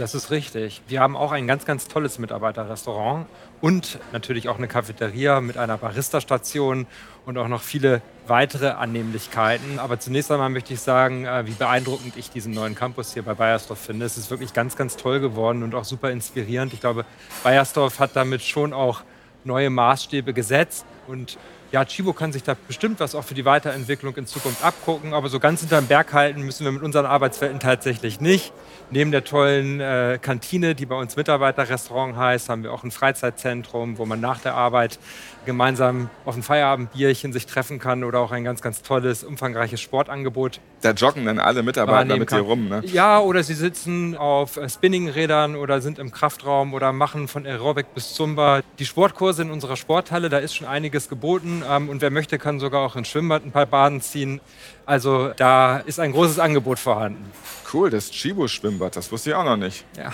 Das 0.00 0.14
ist 0.14 0.30
richtig. 0.30 0.80
Wir 0.88 1.00
haben 1.00 1.14
auch 1.14 1.30
ein 1.30 1.46
ganz, 1.46 1.66
ganz 1.66 1.86
tolles 1.86 2.18
Mitarbeiterrestaurant 2.18 3.26
und 3.60 3.98
natürlich 4.12 4.48
auch 4.48 4.56
eine 4.56 4.66
Cafeteria 4.66 5.42
mit 5.42 5.58
einer 5.58 5.76
Barista-Station 5.76 6.86
und 7.26 7.36
auch 7.36 7.48
noch 7.48 7.60
viele 7.60 8.00
weitere 8.26 8.68
Annehmlichkeiten. 8.68 9.78
Aber 9.78 10.00
zunächst 10.00 10.32
einmal 10.32 10.48
möchte 10.48 10.72
ich 10.72 10.80
sagen, 10.80 11.26
äh, 11.26 11.46
wie 11.46 11.50
beeindruckend 11.50 12.16
ich 12.16 12.30
diesen 12.30 12.54
neuen 12.54 12.74
Campus 12.74 13.12
hier 13.12 13.24
bei 13.24 13.34
Bayersdorf 13.34 13.78
finde. 13.78 14.06
Es 14.06 14.16
ist 14.16 14.30
wirklich 14.30 14.54
ganz, 14.54 14.74
ganz 14.74 14.96
toll 14.96 15.20
geworden 15.20 15.62
und 15.62 15.74
auch 15.74 15.84
super 15.84 16.10
inspirierend. 16.10 16.72
Ich 16.72 16.80
glaube, 16.80 17.04
Bayersdorf 17.42 17.98
hat 17.98 18.16
damit 18.16 18.40
schon 18.40 18.72
auch 18.72 19.02
neue 19.44 19.68
Maßstäbe 19.68 20.32
gesetzt 20.32 20.86
und 21.08 21.36
ja, 21.72 21.84
Chibo 21.84 22.12
kann 22.12 22.32
sich 22.32 22.42
da 22.42 22.56
bestimmt 22.66 22.98
was 22.98 23.14
auch 23.14 23.22
für 23.22 23.34
die 23.34 23.44
Weiterentwicklung 23.44 24.16
in 24.16 24.26
Zukunft 24.26 24.64
abgucken, 24.64 25.14
aber 25.14 25.28
so 25.28 25.38
ganz 25.38 25.60
hinterm 25.60 25.86
Berg 25.86 26.12
halten 26.12 26.42
müssen 26.42 26.64
wir 26.64 26.72
mit 26.72 26.82
unseren 26.82 27.06
Arbeitswelten 27.06 27.60
tatsächlich 27.60 28.20
nicht. 28.20 28.52
Neben 28.90 29.12
der 29.12 29.22
tollen 29.22 29.80
äh, 29.80 30.18
Kantine, 30.20 30.74
die 30.74 30.84
bei 30.86 30.96
uns 30.96 31.14
Mitarbeiterrestaurant 31.14 32.16
heißt, 32.16 32.48
haben 32.48 32.64
wir 32.64 32.72
auch 32.72 32.82
ein 32.82 32.90
Freizeitzentrum, 32.90 33.98
wo 33.98 34.06
man 34.06 34.20
nach 34.20 34.40
der 34.40 34.54
Arbeit 34.54 34.98
gemeinsam 35.44 36.10
auf 36.24 36.36
ein 36.36 36.42
Feierabendbierchen 36.42 37.32
sich 37.32 37.46
treffen 37.46 37.78
kann 37.78 38.04
oder 38.04 38.20
auch 38.20 38.32
ein 38.32 38.44
ganz, 38.44 38.62
ganz 38.62 38.82
tolles, 38.82 39.24
umfangreiches 39.24 39.80
Sportangebot. 39.80 40.60
Da 40.82 40.92
joggen 40.92 41.24
dann 41.26 41.38
alle 41.38 41.62
Mitarbeiter 41.62 42.16
mit 42.16 42.30
dir 42.30 42.40
rum, 42.40 42.68
ne? 42.68 42.82
Ja, 42.86 43.20
oder 43.20 43.42
sie 43.42 43.54
sitzen 43.54 44.16
auf 44.16 44.56
äh, 44.56 44.68
Spinningrädern 44.68 45.56
oder 45.56 45.80
sind 45.80 45.98
im 45.98 46.10
Kraftraum 46.10 46.74
oder 46.74 46.92
machen 46.92 47.28
von 47.28 47.46
Aerobic 47.46 47.94
bis 47.94 48.14
Zumba 48.14 48.60
die 48.78 48.86
Sportkurse 48.86 49.42
in 49.42 49.50
unserer 49.50 49.76
Sporthalle. 49.76 50.28
Da 50.28 50.38
ist 50.38 50.54
schon 50.54 50.66
einiges 50.66 51.08
geboten 51.08 51.62
ähm, 51.68 51.88
und 51.88 52.02
wer 52.02 52.10
möchte, 52.10 52.38
kann 52.38 52.60
sogar 52.60 52.80
auch 52.82 52.96
ins 52.96 53.08
Schwimmbad 53.08 53.44
ein 53.44 53.52
paar 53.52 53.66
Baden 53.66 54.00
ziehen. 54.00 54.40
Also 54.86 55.32
da 55.36 55.78
ist 55.78 56.00
ein 56.00 56.12
großes 56.12 56.38
Angebot 56.38 56.78
vorhanden. 56.78 57.30
Cool, 57.72 57.90
das 57.90 58.10
Chibo-Schwimmbad, 58.10 58.96
das 58.96 59.12
wusste 59.12 59.30
ich 59.30 59.36
auch 59.36 59.44
noch 59.44 59.56
nicht. 59.56 59.84
Ja. 59.96 60.12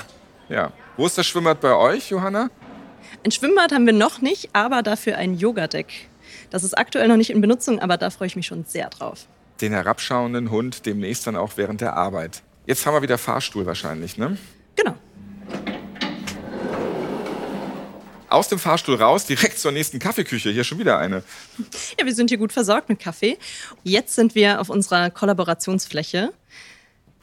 Ja. 0.49 0.73
Wo 0.97 1.07
ist 1.07 1.19
das 1.19 1.27
Schwimmbad 1.27 1.61
bei 1.61 1.75
euch, 1.75 2.11
Johanna? 2.11 2.51
Ein 3.25 3.31
Schwimmbad 3.31 3.73
haben 3.73 3.87
wir 3.87 3.93
noch 3.93 4.21
nicht, 4.21 4.51
aber 4.53 4.83
dafür 4.83 5.17
ein 5.17 5.37
Yogadeck. 5.39 6.09
Das 6.51 6.65
ist 6.65 6.77
aktuell 6.77 7.09
noch 7.09 7.17
nicht 7.17 7.31
in 7.31 7.41
Benutzung, 7.41 7.81
aber 7.81 7.97
da 7.97 8.11
freue 8.11 8.29
ich 8.29 8.37
mich 8.37 8.47
schon 8.47 8.65
sehr 8.65 8.89
drauf. 8.91 9.27
Den 9.61 9.73
herabschauenden 9.73 10.51
Hund 10.51 10.87
demnächst 10.87 11.27
dann 11.27 11.37
auch 11.37 11.57
während 11.57 11.81
der 11.81 11.95
Arbeit. 11.95 12.43
Jetzt 12.67 12.85
haben 12.85 12.95
wir 12.95 13.03
wieder 13.03 13.19
Fahrstuhl 13.19 13.65
wahrscheinlich, 13.65 14.19
ne? 14.19 14.37
Genau. 14.75 14.95
Aus 18.29 18.49
dem 18.49 18.59
Fahrstuhl 18.59 18.97
raus, 18.97 19.25
direkt 19.25 19.59
zur 19.59 19.71
nächsten 19.71 19.99
Kaffeeküche. 19.99 20.51
Hier 20.51 20.65
schon 20.65 20.79
wieder 20.79 20.99
eine. 20.99 21.23
Ja, 21.99 22.05
wir 22.05 22.15
sind 22.15 22.29
hier 22.29 22.39
gut 22.39 22.53
versorgt 22.53 22.89
mit 22.89 22.99
Kaffee. 22.99 23.39
Jetzt 23.85 24.15
sind 24.17 24.35
wir 24.35 24.61
auf 24.61 24.69
unserer 24.69 25.11
Kollaborationsfläche. 25.11 26.33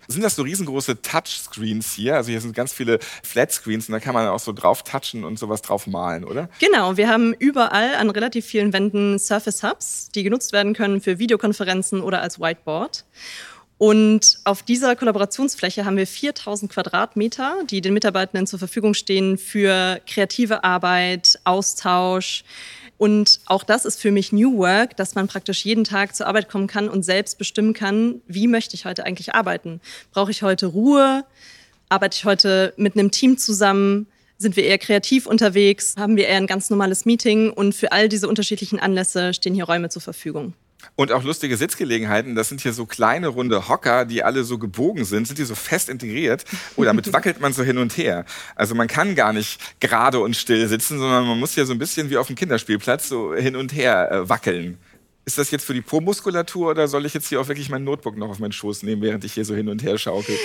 Sind 0.07 0.23
das 0.23 0.35
so 0.35 0.43
riesengroße 0.43 1.01
Touchscreens 1.01 1.93
hier? 1.93 2.15
Also 2.15 2.31
hier 2.31 2.41
sind 2.41 2.55
ganz 2.55 2.73
viele 2.73 2.99
Flatscreens 3.23 3.87
und 3.87 3.93
da 3.93 3.99
kann 3.99 4.13
man 4.13 4.27
auch 4.27 4.39
so 4.39 4.53
drauf 4.53 4.83
touchen 4.83 5.23
und 5.23 5.39
sowas 5.39 5.61
drauf 5.61 5.87
malen, 5.87 6.23
oder? 6.23 6.49
Genau, 6.59 6.97
wir 6.97 7.09
haben 7.09 7.33
überall 7.33 7.95
an 7.95 8.09
relativ 8.09 8.45
vielen 8.45 8.73
Wänden 8.73 9.19
Surface 9.19 9.63
Hubs, 9.63 10.09
die 10.13 10.23
genutzt 10.23 10.53
werden 10.53 10.73
können 10.73 11.01
für 11.01 11.19
Videokonferenzen 11.19 12.01
oder 12.01 12.21
als 12.21 12.39
Whiteboard. 12.39 13.05
Und 13.77 14.39
auf 14.45 14.63
dieser 14.63 14.95
Kollaborationsfläche 14.95 15.83
haben 15.83 15.97
wir 15.97 16.07
4000 16.07 16.71
Quadratmeter, 16.71 17.57
die 17.69 17.81
den 17.81 17.93
Mitarbeitenden 17.93 18.47
zur 18.47 18.59
Verfügung 18.59 18.93
stehen 18.93 19.37
für 19.37 19.99
kreative 20.07 20.63
Arbeit, 20.63 21.39
Austausch, 21.43 22.45
und 22.97 23.39
auch 23.45 23.63
das 23.63 23.85
ist 23.85 23.99
für 23.99 24.11
mich 24.11 24.31
New 24.31 24.57
Work, 24.57 24.95
dass 24.97 25.15
man 25.15 25.27
praktisch 25.27 25.65
jeden 25.65 25.83
Tag 25.83 26.15
zur 26.15 26.27
Arbeit 26.27 26.49
kommen 26.49 26.67
kann 26.67 26.89
und 26.89 27.03
selbst 27.03 27.37
bestimmen 27.37 27.73
kann, 27.73 28.21
wie 28.27 28.47
möchte 28.47 28.75
ich 28.75 28.85
heute 28.85 29.05
eigentlich 29.05 29.33
arbeiten? 29.33 29.81
Brauche 30.11 30.31
ich 30.31 30.43
heute 30.43 30.67
Ruhe? 30.67 31.25
Arbeite 31.89 32.15
ich 32.15 32.25
heute 32.25 32.73
mit 32.77 32.95
einem 32.95 33.11
Team 33.11 33.37
zusammen? 33.37 34.07
Sind 34.37 34.55
wir 34.55 34.63
eher 34.63 34.77
kreativ 34.77 35.25
unterwegs? 35.25 35.95
Haben 35.97 36.17
wir 36.17 36.27
eher 36.27 36.37
ein 36.37 36.47
ganz 36.47 36.69
normales 36.69 37.05
Meeting? 37.05 37.49
Und 37.49 37.75
für 37.75 37.91
all 37.91 38.09
diese 38.09 38.27
unterschiedlichen 38.27 38.79
Anlässe 38.79 39.33
stehen 39.33 39.53
hier 39.53 39.65
Räume 39.65 39.89
zur 39.89 40.01
Verfügung. 40.01 40.53
Und 40.95 41.11
auch 41.11 41.23
lustige 41.23 41.57
Sitzgelegenheiten. 41.57 42.35
Das 42.35 42.49
sind 42.49 42.61
hier 42.61 42.73
so 42.73 42.85
kleine 42.85 43.27
runde 43.27 43.67
Hocker, 43.67 44.05
die 44.05 44.23
alle 44.23 44.43
so 44.43 44.57
gebogen 44.57 45.05
sind, 45.05 45.27
sind 45.27 45.39
die 45.39 45.43
so 45.43 45.55
fest 45.55 45.89
integriert. 45.89 46.45
Oh, 46.75 46.83
damit 46.83 47.11
wackelt 47.13 47.39
man 47.39 47.53
so 47.53 47.63
hin 47.63 47.77
und 47.77 47.97
her. 47.97 48.25
Also 48.55 48.75
man 48.75 48.87
kann 48.87 49.15
gar 49.15 49.33
nicht 49.33 49.59
gerade 49.79 50.19
und 50.19 50.35
still 50.35 50.67
sitzen, 50.67 50.99
sondern 50.99 51.27
man 51.27 51.39
muss 51.39 51.53
hier 51.53 51.65
so 51.65 51.73
ein 51.73 51.79
bisschen 51.79 52.09
wie 52.09 52.17
auf 52.17 52.27
dem 52.27 52.35
Kinderspielplatz 52.35 53.09
so 53.09 53.33
hin 53.35 53.55
und 53.55 53.73
her 53.73 54.11
äh, 54.11 54.29
wackeln. 54.29 54.77
Ist 55.25 55.37
das 55.37 55.51
jetzt 55.51 55.63
für 55.63 55.73
die 55.73 55.81
Po-Muskulatur 55.81 56.71
oder 56.71 56.87
soll 56.87 57.05
ich 57.05 57.13
jetzt 57.13 57.27
hier 57.29 57.39
auch 57.39 57.47
wirklich 57.47 57.69
mein 57.69 57.83
Notebook 57.83 58.17
noch 58.17 58.29
auf 58.29 58.39
meinen 58.39 58.51
Schoß 58.51 58.83
nehmen, 58.83 59.01
während 59.01 59.23
ich 59.23 59.33
hier 59.33 59.45
so 59.45 59.55
hin 59.55 59.69
und 59.69 59.81
her 59.81 59.97
schaukel? 59.97 60.35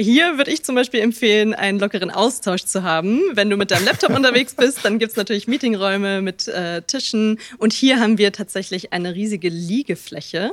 Hier 0.00 0.36
würde 0.38 0.52
ich 0.52 0.62
zum 0.62 0.76
Beispiel 0.76 1.00
empfehlen, 1.00 1.54
einen 1.54 1.80
lockeren 1.80 2.12
Austausch 2.12 2.64
zu 2.64 2.84
haben. 2.84 3.20
Wenn 3.34 3.50
du 3.50 3.56
mit 3.56 3.72
deinem 3.72 3.84
Laptop 3.84 4.10
unterwegs 4.10 4.54
bist, 4.54 4.84
dann 4.84 5.00
gibt 5.00 5.10
es 5.10 5.16
natürlich 5.16 5.48
Meetingräume 5.48 6.22
mit 6.22 6.46
äh, 6.46 6.82
Tischen. 6.82 7.40
Und 7.58 7.72
hier 7.72 7.98
haben 7.98 8.16
wir 8.16 8.32
tatsächlich 8.32 8.92
eine 8.92 9.14
riesige 9.16 9.48
Liegefläche. 9.48 10.52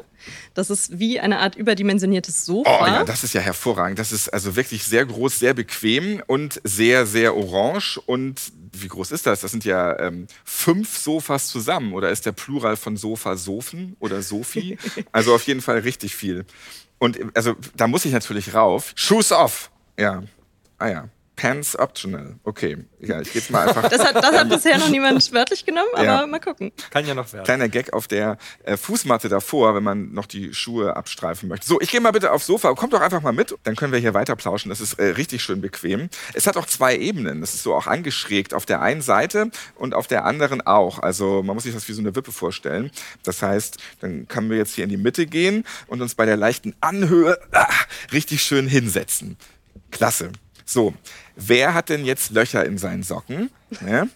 Das 0.56 0.72
ist 0.72 0.98
wie 0.98 1.20
eine 1.20 1.40
Art 1.40 1.56
überdimensioniertes 1.56 2.46
Sofa. 2.46 2.80
Oh 2.82 2.88
ja, 2.88 3.04
das 3.04 3.24
ist 3.24 3.34
ja 3.34 3.42
hervorragend. 3.42 4.00
Das 4.00 4.12
ist 4.12 4.30
also 4.30 4.56
wirklich 4.56 4.84
sehr 4.84 5.06
groß, 5.06 5.38
sehr 5.38 5.54
bequem 5.54 6.24
und 6.26 6.60
sehr, 6.64 7.06
sehr 7.06 7.36
orange. 7.36 8.00
Und 8.04 8.42
wie 8.82 8.88
groß 8.88 9.12
ist 9.12 9.26
das? 9.26 9.42
Das 9.42 9.52
sind 9.52 9.66
ja 9.66 10.00
ähm, 10.00 10.28
fünf 10.44 10.98
Sofas 10.98 11.48
zusammen. 11.48 11.94
Oder 11.94 12.10
ist 12.10 12.26
der 12.26 12.32
Plural 12.32 12.76
von 12.76 12.98
Sofa 12.98 13.36
Sofen 13.38 13.96
oder 14.00 14.22
Sofi? 14.22 14.78
Also 15.12 15.34
auf 15.34 15.44
jeden 15.44 15.62
Fall 15.62 15.80
richtig 15.80 16.16
viel. 16.16 16.46
Und 16.98 17.20
also 17.36 17.56
da 17.76 17.88
muss 17.88 18.06
ich 18.06 18.12
natürlich 18.12 18.54
rauf. 18.54 18.94
Shoes 18.96 19.32
off. 19.32 19.72
Ja. 19.98 20.24
Ah 20.78 20.88
ja. 20.88 21.10
Pants 21.36 21.78
optional. 21.78 22.36
Okay. 22.44 22.78
Ja, 23.00 23.22
ich 23.22 23.34
jetzt 23.34 23.52
mal 23.52 23.68
einfach. 23.68 23.90
Das 23.96 24.04
hat, 24.04 24.16
das 24.16 24.38
hat 24.38 24.50
bisher 24.50 24.78
noch 24.78 24.90
niemand 24.90 25.32
wörtlich 25.32 25.66
genommen, 25.66 25.90
aber 25.94 26.04
ja. 26.04 26.28
mal 26.28 26.40
gucken. 26.40 26.72
Kann 26.90 27.06
ja 27.06 27.14
noch 27.14 27.32
werden. 27.32 27.46
Kleiner 27.46 27.70
Gag 27.70 27.94
auf 27.94 28.08
der 28.08 28.38
äh, 28.64 28.76
Fußmatte 28.76 29.30
davor, 29.30 29.76
wenn 29.76 29.84
man 29.84 30.12
noch 30.12 30.26
die 30.26 30.54
Schuhe 30.54 30.96
abstreifen 30.96 31.48
möchte. 31.48 31.66
So, 31.66 31.80
ich 31.80 31.92
gehe 31.92 32.02
mal 32.02 32.12
bitte 32.12 32.32
aufs 32.32 32.46
Sofa. 32.46 32.74
Kommt 32.74 32.94
doch 32.94 33.02
einfach 33.02 33.22
mal 33.22 33.32
mit. 33.32 33.56
Dann 33.64 33.76
können 33.76 33.94
wir 33.94 34.00
hier 34.00 34.14
weiter 34.14 34.36
plauschen. 34.36 34.70
Das 34.70 34.82
ist 34.82 34.96
äh, 34.96 35.06
richtig 35.06 35.44
schön 35.44 35.62
bequem. 35.62 36.10
Es 36.34 36.48
hat 36.48 36.58
auch 36.58 36.66
zwei 36.66 36.98
Ebenen. 36.98 37.42
Das 37.42 37.54
ist 37.54 37.64
so 37.64 37.74
auch 37.74 37.88
angeschrägt 37.88 38.54
auf 38.54 38.66
der 38.66 38.82
einen 38.82 39.02
Seite 39.02 39.50
und 39.76 39.94
auf 39.94 40.08
der 40.08 40.26
anderen 40.26 40.62
auch. 40.62 41.00
Also 41.00 41.44
man 41.44 41.56
muss 41.56 41.64
sich 41.64 41.74
das 41.74 41.88
wie 41.88 41.94
so 41.94 42.02
eine 42.02 42.16
Wippe 42.16 42.32
vorstellen. 42.32 42.92
Das 43.24 43.42
heißt, 43.42 43.78
dann 44.02 44.28
können 44.28 44.50
wir 44.50 44.58
jetzt 44.58 44.76
hier 44.76 44.84
in 44.84 44.90
die 44.90 44.98
Mitte 44.98 45.26
gehen 45.26 45.64
und 45.88 46.02
uns 46.02 46.16
bei 46.16 46.26
der 46.26 46.38
leichten 46.38 46.76
Anhöhe 46.82 47.40
ah, 47.52 47.68
richtig 48.12 48.42
schön 48.42 48.68
hinsetzen. 48.68 49.38
Klasse. 49.92 50.32
So, 50.66 50.96
wer 51.36 51.74
hat 51.74 51.90
denn 51.90 52.06
jetzt 52.06 52.32
Löcher 52.32 52.66
in 52.66 52.78
seinen 52.78 53.04
Socken? 53.04 53.50
Ja? 53.86 54.08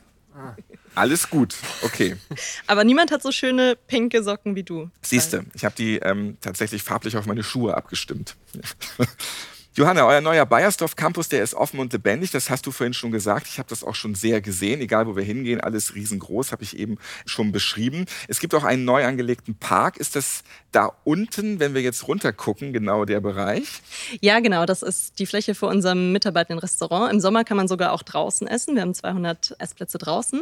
Alles 0.95 1.29
gut, 1.29 1.55
okay. 1.84 2.15
Aber 2.67 2.84
niemand 2.84 3.12
hat 3.12 3.21
so 3.21 3.32
schöne 3.32 3.77
pinke 3.88 4.23
Socken 4.23 4.55
wie 4.55 4.63
du. 4.63 4.89
Siehste, 5.01 5.45
ich 5.53 5.63
habe 5.65 5.75
die 5.75 5.97
ähm, 5.97 6.38
tatsächlich 6.41 6.84
farblich 6.84 7.17
auf 7.17 7.25
meine 7.25 7.43
Schuhe 7.43 7.75
abgestimmt. 7.75 8.36
Johanna, 9.79 10.05
euer 10.05 10.19
neuer 10.19 10.45
Bayersdorf 10.45 10.97
Campus, 10.97 11.29
der 11.29 11.41
ist 11.41 11.53
offen 11.53 11.79
und 11.79 11.93
lebendig. 11.93 12.31
Das 12.31 12.49
hast 12.49 12.65
du 12.65 12.71
vorhin 12.71 12.93
schon 12.93 13.11
gesagt. 13.11 13.47
Ich 13.47 13.59
habe 13.59 13.69
das 13.69 13.81
auch 13.81 13.95
schon 13.95 14.13
sehr 14.13 14.41
gesehen. 14.41 14.81
Egal, 14.81 15.07
wo 15.07 15.15
wir 15.15 15.23
hingehen, 15.23 15.61
alles 15.61 15.95
riesengroß, 15.95 16.51
habe 16.51 16.63
ich 16.63 16.77
eben 16.77 16.97
schon 17.25 17.53
beschrieben. 17.53 18.03
Es 18.27 18.41
gibt 18.41 18.53
auch 18.53 18.65
einen 18.65 18.83
neu 18.83 19.05
angelegten 19.05 19.55
Park. 19.55 19.95
Ist 19.95 20.17
das 20.17 20.43
da 20.73 20.91
unten, 21.05 21.61
wenn 21.61 21.75
wir 21.75 21.81
jetzt 21.81 22.09
runter 22.09 22.33
gucken, 22.33 22.73
genau 22.73 23.05
der 23.05 23.21
Bereich? 23.21 23.81
Ja, 24.19 24.41
genau. 24.41 24.65
Das 24.65 24.81
ist 24.81 25.17
die 25.17 25.25
Fläche 25.25 25.55
für 25.55 25.67
unserem 25.67 26.11
mitarbeitenden 26.11 26.59
Restaurant. 26.59 27.13
Im 27.13 27.21
Sommer 27.21 27.45
kann 27.45 27.55
man 27.55 27.69
sogar 27.69 27.93
auch 27.93 28.03
draußen 28.03 28.49
essen. 28.49 28.75
Wir 28.75 28.81
haben 28.81 28.93
200 28.93 29.55
Essplätze 29.59 29.97
draußen. 29.97 30.41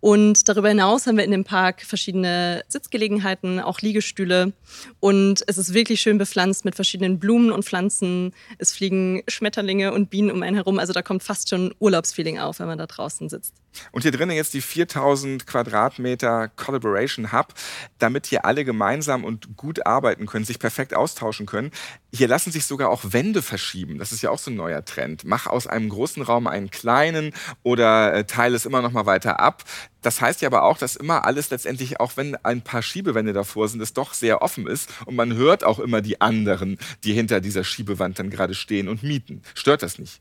Und 0.00 0.48
darüber 0.48 0.70
hinaus 0.70 1.06
haben 1.06 1.18
wir 1.18 1.24
in 1.24 1.32
dem 1.32 1.44
Park 1.44 1.82
verschiedene 1.82 2.64
Sitzgelegenheiten, 2.68 3.60
auch 3.60 3.82
Liegestühle. 3.82 4.54
Und 5.00 5.44
es 5.46 5.58
ist 5.58 5.74
wirklich 5.74 6.00
schön 6.00 6.16
bepflanzt 6.16 6.64
mit 6.64 6.76
verschiedenen 6.76 7.18
Blumen 7.18 7.52
und 7.52 7.66
Pflanzen 7.66 8.32
es 8.56 8.69
fliegen 8.72 9.22
Schmetterlinge 9.28 9.92
und 9.92 10.10
Bienen 10.10 10.30
um 10.30 10.42
einen 10.42 10.56
herum. 10.56 10.78
Also 10.78 10.92
da 10.92 11.02
kommt 11.02 11.22
fast 11.22 11.48
schon 11.48 11.74
Urlaubsfeeling 11.78 12.38
auf, 12.38 12.60
wenn 12.60 12.66
man 12.66 12.78
da 12.78 12.86
draußen 12.86 13.28
sitzt. 13.28 13.54
Und 13.92 14.02
hier 14.02 14.10
drinnen 14.10 14.36
jetzt 14.36 14.54
die 14.54 14.60
4000 14.60 15.46
Quadratmeter 15.46 16.48
Collaboration 16.48 17.32
Hub, 17.32 17.54
damit 17.98 18.26
hier 18.26 18.44
alle 18.44 18.64
gemeinsam 18.64 19.24
und 19.24 19.56
gut 19.56 19.86
arbeiten 19.86 20.26
können, 20.26 20.44
sich 20.44 20.58
perfekt 20.58 20.94
austauschen 20.94 21.46
können. 21.46 21.70
Hier 22.12 22.28
lassen 22.28 22.52
sich 22.52 22.64
sogar 22.64 22.88
auch 22.88 23.12
Wände 23.12 23.42
verschieben. 23.42 23.98
Das 23.98 24.12
ist 24.12 24.22
ja 24.22 24.30
auch 24.30 24.38
so 24.38 24.50
ein 24.50 24.56
neuer 24.56 24.84
Trend. 24.84 25.24
Mach 25.24 25.46
aus 25.46 25.66
einem 25.66 25.88
großen 25.88 26.22
Raum 26.22 26.46
einen 26.46 26.70
kleinen 26.70 27.32
oder 27.62 28.12
äh, 28.14 28.24
teile 28.24 28.56
es 28.56 28.66
immer 28.66 28.82
noch 28.82 28.92
mal 28.92 29.06
weiter 29.06 29.40
ab. 29.40 29.64
Das 30.02 30.20
heißt 30.20 30.40
ja 30.40 30.48
aber 30.48 30.62
auch, 30.64 30.78
dass 30.78 30.96
immer 30.96 31.24
alles 31.24 31.50
letztendlich, 31.50 32.00
auch 32.00 32.16
wenn 32.16 32.36
ein 32.36 32.62
paar 32.62 32.82
Schiebewände 32.82 33.32
davor 33.32 33.68
sind, 33.68 33.80
es 33.80 33.92
doch 33.92 34.14
sehr 34.14 34.42
offen 34.42 34.66
ist 34.66 34.90
und 35.04 35.14
man 35.14 35.34
hört 35.34 35.62
auch 35.62 35.78
immer 35.78 36.00
die 36.00 36.20
anderen, 36.20 36.78
die 37.04 37.12
hinter 37.12 37.40
dieser 37.40 37.64
Schiebewand 37.64 38.18
dann 38.18 38.30
gerade 38.30 38.54
stehen 38.54 38.88
und 38.88 39.02
mieten. 39.02 39.42
Stört 39.54 39.82
das 39.82 39.98
nicht? 39.98 40.20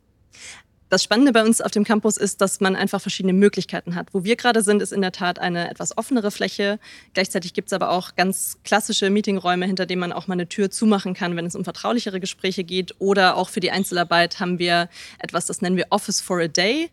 Das 0.89 1.03
Spannende 1.03 1.31
bei 1.31 1.43
uns 1.43 1.61
auf 1.61 1.69
dem 1.69 1.83
Campus 1.83 2.17
ist, 2.17 2.41
dass 2.41 2.61
man 2.61 2.75
einfach 2.75 2.99
verschiedene 2.99 3.33
Möglichkeiten 3.33 3.93
hat. 3.93 4.07
Wo 4.11 4.23
wir 4.23 4.35
gerade 4.35 4.63
sind, 4.63 4.81
ist 4.81 4.91
in 4.91 5.01
der 5.01 5.11
Tat 5.11 5.37
eine 5.37 5.69
etwas 5.69 5.95
offenere 5.95 6.31
Fläche. 6.31 6.79
Gleichzeitig 7.13 7.53
gibt 7.53 7.67
es 7.67 7.73
aber 7.73 7.91
auch 7.91 8.15
ganz 8.15 8.57
klassische 8.63 9.11
Meetingräume, 9.11 9.67
hinter 9.67 9.85
denen 9.85 9.99
man 9.99 10.11
auch 10.11 10.25
mal 10.25 10.33
eine 10.33 10.49
Tür 10.49 10.71
zumachen 10.71 11.13
kann, 11.13 11.35
wenn 11.35 11.45
es 11.45 11.55
um 11.55 11.63
vertraulichere 11.63 12.19
Gespräche 12.19 12.63
geht. 12.63 12.95
Oder 12.97 13.37
auch 13.37 13.49
für 13.49 13.59
die 13.59 13.69
Einzelarbeit 13.69 14.39
haben 14.39 14.57
wir 14.57 14.89
etwas, 15.19 15.45
das 15.45 15.61
nennen 15.61 15.77
wir 15.77 15.85
Office 15.91 16.21
for 16.21 16.41
a 16.41 16.47
Day, 16.47 16.89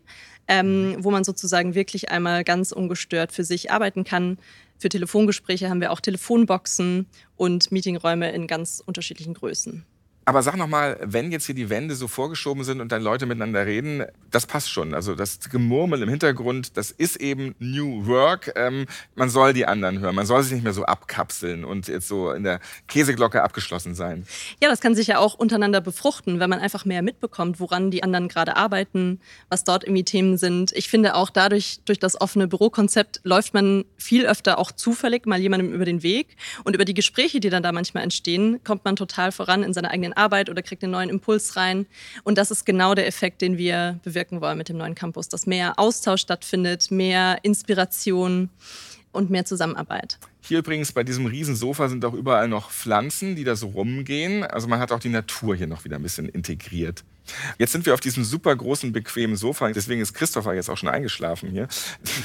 ähm, 0.47 0.97
wo 0.99 1.09
man 1.09 1.23
sozusagen 1.23 1.73
wirklich 1.73 2.11
einmal 2.11 2.43
ganz 2.43 2.71
ungestört 2.71 3.31
für 3.31 3.43
sich 3.43 3.71
arbeiten 3.71 4.03
kann. 4.03 4.37
Für 4.77 4.89
Telefongespräche 4.89 5.71
haben 5.71 5.81
wir 5.81 5.91
auch 5.91 6.01
Telefonboxen 6.01 7.07
und 7.35 7.71
Meetingräume 7.71 8.31
in 8.31 8.45
ganz 8.45 8.79
unterschiedlichen 8.85 9.33
Größen. 9.33 9.87
Aber 10.27 10.43
sag 10.43 10.57
noch 10.57 10.67
mal, 10.67 10.99
wenn 11.01 11.31
jetzt 11.31 11.45
hier 11.45 11.55
die 11.55 11.69
Wände 11.69 11.95
so 11.95 12.09
vorgeschoben 12.09 12.65
sind 12.65 12.81
und 12.81 12.91
dann 12.91 13.01
Leute 13.01 13.25
miteinander 13.25 13.65
reden, 13.65 14.03
das 14.29 14.45
passt 14.45 14.69
schon. 14.69 14.93
Also 14.93 15.15
das 15.15 15.39
Gemurmel 15.49 16.01
im 16.01 16.09
Hintergrund, 16.09 16.75
das 16.75 16.91
ist 16.91 17.15
eben 17.15 17.55
New 17.59 18.05
Work. 18.07 18.51
Ähm, 18.57 18.87
man 19.15 19.29
soll 19.29 19.53
die 19.53 19.65
anderen 19.65 19.99
hören. 19.99 20.15
Man 20.15 20.25
soll 20.25 20.43
sich 20.43 20.51
nicht 20.51 20.65
mehr 20.65 20.73
so 20.73 20.83
abkapseln 20.83 21.63
und 21.63 21.87
jetzt 21.87 22.09
so 22.09 22.31
in 22.31 22.43
der 22.43 22.59
Käseglocke 22.89 23.41
abgeschlossen 23.41 23.95
sein. 23.95 24.27
Ja, 24.61 24.67
das 24.67 24.81
kann 24.81 24.95
sich 24.95 25.07
ja 25.07 25.19
auch 25.19 25.33
untereinander 25.33 25.79
befruchten, 25.79 26.41
wenn 26.41 26.49
man 26.49 26.59
einfach 26.59 26.83
mehr 26.83 27.03
mitbekommt, 27.03 27.61
woran 27.61 27.89
die 27.89 28.03
anderen 28.03 28.27
gerade 28.27 28.57
arbeiten, 28.57 29.21
was 29.47 29.63
dort 29.63 29.85
irgendwie 29.85 30.03
Themen 30.03 30.37
sind. 30.37 30.73
Ich 30.73 30.89
finde 30.89 31.15
auch 31.15 31.29
dadurch, 31.29 31.79
durch 31.85 31.99
das 31.99 32.19
offene 32.19 32.49
Bürokonzept, 32.49 33.21
läuft 33.23 33.53
man 33.53 33.85
viel 33.95 34.25
öfter 34.25 34.59
auch 34.59 34.73
zufällig 34.73 35.25
mal 35.25 35.39
jemandem 35.39 35.71
über 35.71 35.85
den 35.85 36.03
Weg. 36.03 36.35
Und 36.65 36.75
über 36.75 36.83
die 36.83 36.93
Gespräche, 36.93 37.39
die 37.39 37.49
dann 37.49 37.63
da 37.63 37.71
manchmal 37.71 38.03
entstehen, 38.03 38.59
kommt 38.65 38.83
man 38.83 38.97
total 38.97 39.31
voran 39.31 39.63
in 39.63 39.73
seiner 39.73 39.91
eigenen 39.91 40.16
Arbeit 40.17 40.49
oder 40.49 40.61
kriegt 40.61 40.83
einen 40.83 40.91
neuen 40.91 41.09
Impuls 41.09 41.55
rein. 41.55 41.85
Und 42.23 42.37
das 42.37 42.51
ist 42.51 42.65
genau 42.65 42.95
der 42.95 43.07
Effekt, 43.07 43.41
den 43.41 43.57
wir 43.57 43.99
bewirken 44.03 44.41
wollen 44.41 44.57
mit 44.57 44.69
dem 44.69 44.77
neuen 44.77 44.95
Campus, 44.95 45.29
dass 45.29 45.45
mehr 45.45 45.79
Austausch 45.79 46.21
stattfindet, 46.21 46.91
mehr 46.91 47.39
Inspiration 47.43 48.49
und 49.11 49.29
mehr 49.29 49.45
Zusammenarbeit. 49.45 50.19
Hier 50.41 50.59
übrigens 50.59 50.91
bei 50.91 51.03
diesem 51.03 51.25
Riesensofa 51.25 51.89
sind 51.89 52.05
auch 52.05 52.13
überall 52.13 52.47
noch 52.47 52.71
Pflanzen, 52.71 53.35
die 53.35 53.43
da 53.43 53.55
so 53.55 53.67
rumgehen. 53.67 54.43
Also 54.43 54.67
man 54.67 54.79
hat 54.79 54.91
auch 54.91 54.99
die 54.99 55.09
Natur 55.09 55.55
hier 55.55 55.67
noch 55.67 55.83
wieder 55.83 55.97
ein 55.97 56.03
bisschen 56.03 56.29
integriert. 56.29 57.03
Jetzt 57.57 57.71
sind 57.71 57.85
wir 57.85 57.93
auf 57.93 57.99
diesem 57.99 58.23
super 58.23 58.55
großen, 58.55 58.91
bequemen 58.91 59.35
Sofa. 59.35 59.69
Deswegen 59.69 60.01
ist 60.01 60.13
Christopher 60.13 60.53
jetzt 60.53 60.69
auch 60.69 60.77
schon 60.77 60.89
eingeschlafen 60.89 61.49
hier. 61.49 61.67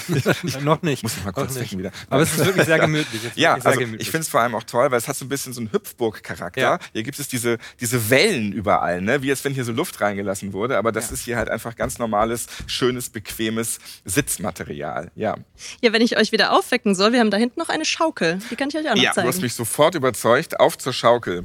noch 0.62 0.82
nicht. 0.82 1.02
Muss 1.02 1.16
ich 1.16 1.24
mal 1.24 1.32
kurz 1.32 1.54
wecken 1.54 1.78
wieder. 1.78 1.92
Aber 2.08 2.22
es 2.22 2.32
ist 2.32 2.44
wirklich 2.44 2.66
sehr 2.66 2.78
gemütlich. 2.78 3.22
ja, 3.34 3.54
also 3.54 3.78
gemütlich. 3.78 4.02
ich 4.02 4.10
finde 4.10 4.22
es 4.22 4.28
vor 4.28 4.40
allem 4.40 4.54
auch 4.54 4.62
toll, 4.64 4.90
weil 4.90 4.98
es 4.98 5.08
hat 5.08 5.16
so 5.16 5.24
ein 5.24 5.28
bisschen 5.28 5.52
so 5.52 5.60
einen 5.60 5.72
Hüpfburg-Charakter. 5.72 6.60
Ja. 6.60 6.78
Hier 6.92 7.02
gibt 7.02 7.18
es 7.18 7.28
diese, 7.28 7.58
diese 7.80 8.10
Wellen 8.10 8.52
überall, 8.52 9.00
ne? 9.00 9.22
wie 9.22 9.30
als 9.30 9.44
wenn 9.44 9.54
hier 9.54 9.64
so 9.64 9.72
Luft 9.72 10.00
reingelassen 10.00 10.52
wurde. 10.52 10.78
Aber 10.78 10.92
das 10.92 11.08
ja. 11.08 11.14
ist 11.14 11.24
hier 11.24 11.36
halt 11.36 11.48
einfach 11.48 11.76
ganz 11.76 11.98
normales, 11.98 12.46
schönes, 12.66 13.10
bequemes 13.10 13.78
Sitzmaterial. 14.04 15.10
Ja. 15.14 15.36
ja, 15.80 15.92
wenn 15.92 16.02
ich 16.02 16.16
euch 16.16 16.32
wieder 16.32 16.52
aufwecken 16.52 16.94
soll, 16.94 17.12
wir 17.12 17.20
haben 17.20 17.30
da 17.30 17.36
hinten 17.36 17.58
noch 17.58 17.68
eine 17.68 17.84
Schaukel. 17.84 18.38
Die 18.50 18.56
kann 18.56 18.68
ich 18.68 18.76
euch 18.76 18.88
auch 18.88 18.94
noch 18.94 19.02
ja, 19.02 19.12
zeigen. 19.12 19.26
Ja, 19.26 19.30
du 19.30 19.36
hast 19.36 19.42
mich 19.42 19.54
sofort 19.54 19.94
überzeugt. 19.94 20.60
Auf 20.60 20.78
zur 20.78 20.92
Schaukel. 20.92 21.44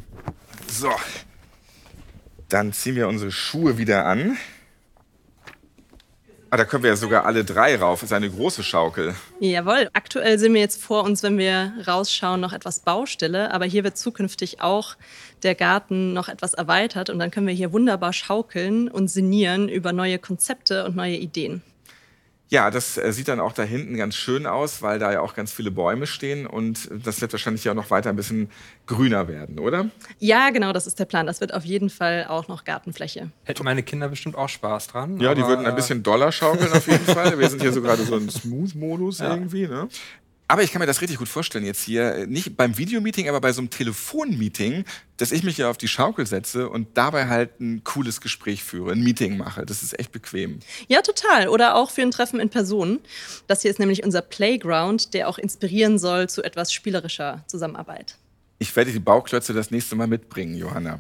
So. 0.71 0.91
Dann 2.49 2.71
ziehen 2.73 2.95
wir 2.95 3.07
unsere 3.07 3.31
Schuhe 3.31 3.77
wieder 3.77 4.05
an. 4.05 4.37
Ah, 6.49 6.55
da 6.55 6.63
können 6.63 6.83
wir 6.83 6.91
ja 6.91 6.95
sogar 6.95 7.25
alle 7.25 7.43
drei 7.43 7.75
rauf. 7.75 7.99
Das 7.99 8.09
ist 8.09 8.13
eine 8.13 8.29
große 8.29 8.63
Schaukel. 8.63 9.15
Jawohl. 9.41 9.89
Aktuell 9.91 10.39
sind 10.39 10.53
wir 10.53 10.61
jetzt 10.61 10.81
vor 10.81 11.03
uns, 11.03 11.21
wenn 11.21 11.37
wir 11.37 11.73
rausschauen, 11.85 12.39
noch 12.39 12.53
etwas 12.53 12.79
Baustelle. 12.79 13.53
Aber 13.53 13.65
hier 13.65 13.83
wird 13.83 13.97
zukünftig 13.97 14.61
auch 14.61 14.95
der 15.43 15.55
Garten 15.55 16.13
noch 16.13 16.29
etwas 16.29 16.53
erweitert. 16.53 17.09
Und 17.09 17.19
dann 17.19 17.31
können 17.31 17.47
wir 17.47 17.53
hier 17.53 17.73
wunderbar 17.73 18.13
schaukeln 18.13 18.87
und 18.87 19.09
sinnieren 19.09 19.67
über 19.67 19.91
neue 19.91 20.19
Konzepte 20.19 20.85
und 20.85 20.95
neue 20.95 21.17
Ideen. 21.17 21.63
Ja, 22.49 22.71
das 22.71 22.97
äh, 22.97 23.11
sieht 23.11 23.27
dann 23.27 23.39
auch 23.39 23.51
da 23.51 23.63
hinten 23.63 23.97
ganz 23.97 24.15
schön 24.15 24.45
aus, 24.45 24.81
weil 24.81 24.99
da 24.99 25.11
ja 25.11 25.21
auch 25.21 25.33
ganz 25.33 25.51
viele 25.51 25.69
Bäume 25.69 26.07
stehen 26.07 26.47
und 26.47 26.89
das 27.03 27.19
wird 27.19 27.33
wahrscheinlich 27.33 27.63
ja 27.63 27.73
auch 27.73 27.75
noch 27.75 27.91
weiter 27.91 28.09
ein 28.09 28.15
bisschen 28.15 28.49
grüner 28.85 29.27
werden, 29.27 29.59
oder? 29.59 29.89
Ja, 30.19 30.49
genau, 30.49 30.71
das 30.71 30.87
ist 30.87 30.97
der 30.97 31.05
Plan. 31.05 31.27
Das 31.27 31.41
wird 31.41 31.53
auf 31.53 31.65
jeden 31.65 31.89
Fall 31.89 32.25
auch 32.29 32.47
noch 32.47 32.63
Gartenfläche. 32.63 33.31
Hätten 33.43 33.63
meine 33.65 33.83
Kinder 33.83 34.07
bestimmt 34.07 34.35
auch 34.35 34.49
Spaß 34.49 34.87
dran. 34.87 35.19
Ja, 35.19 35.35
die 35.35 35.45
würden 35.45 35.65
ein 35.65 35.75
bisschen 35.75 36.03
Dollar 36.03 36.31
schaukeln 36.31 36.71
auf 36.71 36.87
jeden 36.87 37.05
Fall. 37.05 37.37
Wir 37.37 37.49
sind 37.49 37.61
hier 37.61 37.73
so 37.73 37.81
gerade 37.81 38.03
so 38.03 38.15
ein 38.15 38.29
Smooth-Modus 38.29 39.19
ja. 39.19 39.33
irgendwie. 39.33 39.67
Ne? 39.67 39.89
Aber 40.49 40.63
ich 40.63 40.71
kann 40.71 40.79
mir 40.79 40.85
das 40.85 41.01
richtig 41.01 41.17
gut 41.17 41.27
vorstellen 41.27 41.65
jetzt 41.65 41.83
hier, 41.83 42.25
nicht 42.25 42.55
beim 42.55 42.77
Videomeeting, 42.77 43.27
aber 43.27 43.41
bei 43.41 43.51
so 43.51 43.59
einem 43.59 43.69
Telefonmeeting, 43.69 44.85
dass 45.17 45.33
ich 45.33 45.43
mich 45.43 45.57
ja 45.57 45.69
auf 45.69 45.77
die 45.77 45.89
Schaukel 45.89 46.25
setze 46.25 46.69
und 46.69 46.97
dabei 46.97 47.27
halt 47.27 47.59
ein 47.59 47.83
cooles 47.83 48.21
Gespräch 48.21 48.63
führe, 48.63 48.93
ein 48.93 49.01
Meeting 49.01 49.37
mache. 49.37 49.65
Das 49.65 49.83
ist 49.83 49.99
echt 49.99 50.13
bequem. 50.13 50.59
Ja, 50.87 51.01
total. 51.01 51.49
Oder 51.49 51.75
auch 51.75 51.91
für 51.91 52.01
ein 52.01 52.11
Treffen 52.11 52.39
in 52.39 52.49
Person. 52.49 52.99
Das 53.47 53.61
hier 53.61 53.71
ist 53.71 53.79
nämlich 53.79 54.05
unser 54.05 54.21
Playground, 54.21 55.13
der 55.13 55.27
auch 55.27 55.37
inspirieren 55.37 55.99
soll 55.99 56.29
zu 56.29 56.43
etwas 56.43 56.71
spielerischer 56.71 57.43
Zusammenarbeit. 57.47 58.17
Ich 58.59 58.73
werde 58.75 58.91
die 58.91 58.99
Bauklötze 58.99 59.53
das 59.53 59.69
nächste 59.69 59.95
Mal 59.95 60.07
mitbringen, 60.07 60.55
Johanna. 60.55 60.99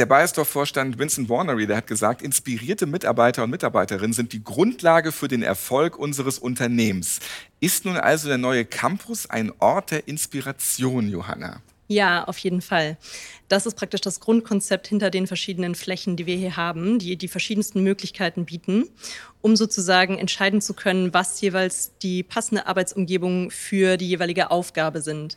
Der 0.00 0.06
Bayersdorf-Vorstand 0.06 0.98
Vincent 0.98 1.28
Warnery, 1.28 1.66
der 1.66 1.76
hat 1.76 1.86
gesagt, 1.86 2.22
inspirierte 2.22 2.86
Mitarbeiter 2.86 3.44
und 3.44 3.50
Mitarbeiterinnen 3.50 4.14
sind 4.14 4.32
die 4.32 4.42
Grundlage 4.42 5.12
für 5.12 5.28
den 5.28 5.42
Erfolg 5.42 5.98
unseres 5.98 6.38
Unternehmens. 6.38 7.20
Ist 7.60 7.84
nun 7.84 7.98
also 7.98 8.28
der 8.28 8.38
neue 8.38 8.64
Campus 8.64 9.28
ein 9.28 9.52
Ort 9.58 9.90
der 9.90 10.08
Inspiration, 10.08 11.10
Johanna? 11.10 11.60
Ja, 11.86 12.24
auf 12.24 12.38
jeden 12.38 12.62
Fall. 12.62 12.96
Das 13.48 13.66
ist 13.66 13.74
praktisch 13.74 14.00
das 14.00 14.20
Grundkonzept 14.20 14.86
hinter 14.86 15.10
den 15.10 15.26
verschiedenen 15.26 15.74
Flächen, 15.74 16.16
die 16.16 16.24
wir 16.24 16.36
hier 16.36 16.56
haben, 16.56 16.98
die 16.98 17.16
die 17.16 17.28
verschiedensten 17.28 17.82
Möglichkeiten 17.82 18.46
bieten, 18.46 18.88
um 19.42 19.54
sozusagen 19.54 20.16
entscheiden 20.16 20.62
zu 20.62 20.72
können, 20.72 21.12
was 21.12 21.38
jeweils 21.42 21.92
die 21.98 22.22
passende 22.22 22.66
Arbeitsumgebung 22.66 23.50
für 23.50 23.98
die 23.98 24.08
jeweilige 24.08 24.50
Aufgabe 24.50 25.02
sind. 25.02 25.36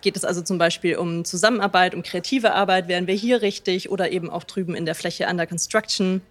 Geht 0.00 0.16
es 0.16 0.24
also 0.24 0.42
zum 0.42 0.58
Beispiel 0.58 0.96
um 0.96 1.24
Zusammenarbeit, 1.24 1.94
um 1.94 2.02
kreative 2.02 2.54
Arbeit, 2.54 2.88
wären 2.88 3.06
wir 3.06 3.14
hier 3.14 3.42
richtig 3.42 3.90
oder 3.90 4.12
eben 4.12 4.30
auch 4.30 4.44
drüben 4.44 4.74
in 4.74 4.86
der 4.86 4.94
Fläche 4.94 5.26
Under 5.28 5.46
Construction 5.46 6.22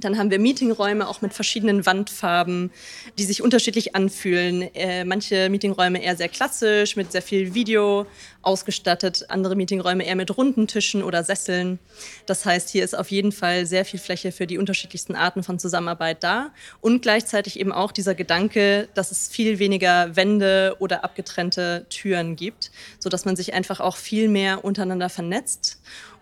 dann 0.00 0.18
haben 0.18 0.30
wir 0.30 0.38
Meetingräume 0.38 1.08
auch 1.08 1.22
mit 1.22 1.34
verschiedenen 1.34 1.86
Wandfarben, 1.86 2.70
die 3.18 3.24
sich 3.24 3.42
unterschiedlich 3.42 3.94
anfühlen. 3.94 4.62
Äh, 4.74 5.04
manche 5.04 5.48
Meetingräume 5.48 6.02
eher 6.02 6.16
sehr 6.16 6.28
klassisch, 6.28 6.96
mit 6.96 7.12
sehr 7.12 7.22
viel 7.22 7.54
Video 7.54 8.06
ausgestattet, 8.42 9.26
andere 9.28 9.56
Meetingräume 9.56 10.06
eher 10.06 10.16
mit 10.16 10.36
runden 10.36 10.66
Tischen 10.66 11.02
oder 11.02 11.24
Sesseln. 11.24 11.78
Das 12.26 12.46
heißt, 12.46 12.70
hier 12.70 12.84
ist 12.84 12.96
auf 12.96 13.10
jeden 13.10 13.32
Fall 13.32 13.66
sehr 13.66 13.84
viel 13.84 14.00
Fläche 14.00 14.32
für 14.32 14.46
die 14.46 14.58
unterschiedlichsten 14.58 15.14
Arten 15.14 15.42
von 15.42 15.58
Zusammenarbeit 15.58 16.22
da 16.22 16.50
und 16.80 17.02
gleichzeitig 17.02 17.58
eben 17.58 17.72
auch 17.72 17.92
dieser 17.92 18.14
Gedanke, 18.14 18.88
dass 18.94 19.10
es 19.10 19.28
viel 19.28 19.58
weniger 19.58 20.16
Wände 20.16 20.76
oder 20.78 21.04
abgetrennte 21.04 21.86
Türen 21.90 22.36
gibt, 22.36 22.70
sodass 23.00 23.24
man 23.24 23.36
sich 23.36 23.54
einfach 23.54 23.80
auch 23.80 23.96
viel 23.96 24.28
mehr 24.28 24.64
untereinander 24.64 25.08
vernetzt 25.08 25.78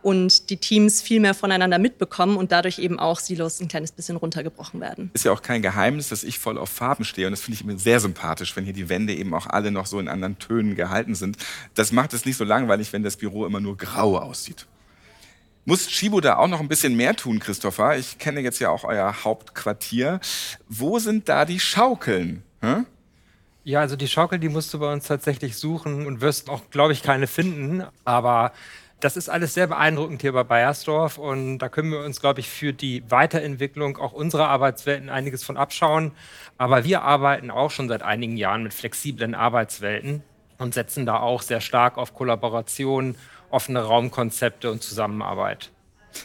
und 0.07 0.51
die 0.51 0.57
Teams 0.57 1.03
viel 1.03 1.19
mehr 1.19 1.35
voneinander 1.35 1.81
mitbekommen 1.81 2.37
und 2.37 2.53
dadurch 2.53 2.79
eben 2.79 3.01
auch 3.01 3.19
Silos 3.19 3.61
ein 3.61 3.66
kleines 3.66 3.90
bisschen 3.90 4.16
runtergebrochen 4.16 4.81
werden. 4.81 5.11
Ist 5.14 5.25
ja 5.25 5.33
auch 5.33 5.42
kein 5.42 5.62
Geheimnis, 5.62 6.11
dass 6.11 6.23
ich 6.23 6.38
voll 6.38 6.59
auf 6.59 6.69
Farben 6.69 7.05
stehe 7.05 7.27
und 7.27 7.33
das 7.33 7.40
finde 7.40 7.57
ich 7.57 7.64
immer 7.64 7.77
sehr 7.77 7.99
sympathisch, 7.99 8.55
wenn 8.55 8.62
hier 8.62 8.73
die 8.73 8.88
Wände 8.88 9.12
eben 9.12 9.35
auch 9.35 9.49
alle 9.49 9.73
noch 9.73 9.87
so 9.87 9.99
in 9.99 10.07
anderen 10.07 10.38
Tönen 10.38 10.77
gehalten 10.77 11.16
sind. 11.16 11.38
Das 11.75 11.90
macht 11.90 12.12
es 12.12 12.25
nicht 12.25 12.37
so 12.37 12.45
langweilig, 12.45 12.92
wenn 12.92 13.03
das 13.03 13.16
Büro 13.16 13.47
immer 13.47 13.59
nur 13.59 13.77
grau 13.77 14.16
aussieht. 14.16 14.66
Muss 15.64 15.88
Chibo 15.88 16.21
da 16.21 16.37
auch 16.37 16.47
noch 16.47 16.61
ein 16.61 16.69
bisschen 16.69 16.95
mehr 16.95 17.16
tun, 17.16 17.40
Christopher? 17.40 17.99
Ich 17.99 18.19
kenne 18.19 18.38
jetzt 18.42 18.61
ja 18.61 18.71
auch 18.71 18.85
euer 18.85 19.25
Hauptquartier. 19.25 20.21
Wo 20.69 21.01
sind 21.01 21.29
da 21.29 21.45
die 21.45 21.59
Schaukeln? 21.59 22.45
Hm? 22.61 22.87
Ja, 23.64 23.81
also 23.81 23.97
die 23.97 24.07
Schaukel, 24.07 24.38
die 24.38 24.51
musst 24.51 24.73
du 24.73 24.79
bei 24.79 24.92
uns 24.92 25.09
tatsächlich 25.09 25.57
suchen 25.57 26.07
und 26.07 26.21
wirst 26.21 26.49
auch, 26.49 26.71
glaube 26.71 26.92
ich, 26.92 27.03
keine 27.03 27.27
finden. 27.27 27.83
Aber 28.05 28.53
das 29.00 29.16
ist 29.16 29.28
alles 29.28 29.52
sehr 29.54 29.66
beeindruckend 29.66 30.22
hier 30.22 30.32
bei 30.32 30.42
Bayersdorf 30.42 31.18
und 31.18 31.59
da 31.59 31.68
können 31.68 31.90
wir 31.90 32.00
uns, 32.00 32.20
glaube 32.20 32.40
ich, 32.40 32.48
für 32.48 32.72
die 32.72 33.02
Weiterentwicklung 33.11 33.98
auch 33.98 34.12
unserer 34.12 34.48
Arbeitswelten 34.48 35.11
einiges 35.11 35.44
von 35.44 35.56
abschauen. 35.56 36.12
Aber 36.56 36.85
wir 36.85 37.02
arbeiten 37.02 37.50
auch 37.50 37.70
schon 37.70 37.88
seit 37.88 38.02
einigen 38.02 38.38
Jahren 38.38 38.62
mit 38.62 38.72
flexiblen 38.72 39.35
Arbeitswelten 39.35 40.22
und 40.59 40.72
setzen 40.72 41.04
da 41.04 41.20
auch 41.20 41.42
sehr 41.42 41.61
stark 41.61 41.98
auf 41.98 42.14
Kollaboration, 42.14 43.16
offene 43.50 43.82
Raumkonzepte 43.82 44.70
und 44.70 44.82
Zusammenarbeit. 44.82 45.70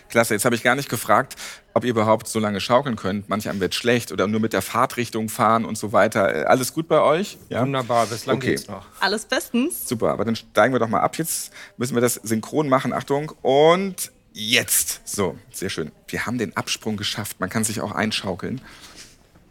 Klasse, 0.09 0.33
jetzt 0.33 0.45
habe 0.45 0.55
ich 0.55 0.63
gar 0.63 0.75
nicht 0.75 0.89
gefragt, 0.89 1.35
ob 1.73 1.83
ihr 1.83 1.89
überhaupt 1.89 2.27
so 2.27 2.39
lange 2.39 2.59
schaukeln 2.59 2.95
könnt. 2.95 3.29
Manch 3.29 3.49
einem 3.49 3.59
wird 3.59 3.75
schlecht 3.75 4.11
oder 4.11 4.27
nur 4.27 4.39
mit 4.39 4.53
der 4.53 4.61
Fahrtrichtung 4.61 5.29
fahren 5.29 5.65
und 5.65 5.77
so 5.77 5.91
weiter. 5.93 6.35
Äh, 6.35 6.43
alles 6.45 6.73
gut 6.73 6.87
bei 6.87 7.01
euch? 7.01 7.37
Ja? 7.49 7.61
Wunderbar, 7.61 8.07
bislang 8.07 8.37
okay. 8.37 8.51
geht's 8.51 8.67
noch. 8.67 8.85
Alles 8.99 9.25
bestens. 9.25 9.87
Super, 9.87 10.11
aber 10.11 10.25
dann 10.25 10.35
steigen 10.35 10.73
wir 10.73 10.79
doch 10.79 10.89
mal 10.89 11.01
ab. 11.01 11.17
Jetzt 11.17 11.51
müssen 11.77 11.95
wir 11.95 12.01
das 12.01 12.15
synchron 12.15 12.69
machen. 12.69 12.93
Achtung. 12.93 13.31
Und 13.41 14.11
jetzt. 14.33 15.01
So, 15.05 15.37
sehr 15.51 15.69
schön. 15.69 15.91
Wir 16.07 16.25
haben 16.25 16.37
den 16.37 16.55
Absprung 16.55 16.97
geschafft. 16.97 17.39
Man 17.39 17.49
kann 17.49 17.63
sich 17.63 17.81
auch 17.81 17.91
einschaukeln. 17.91 18.61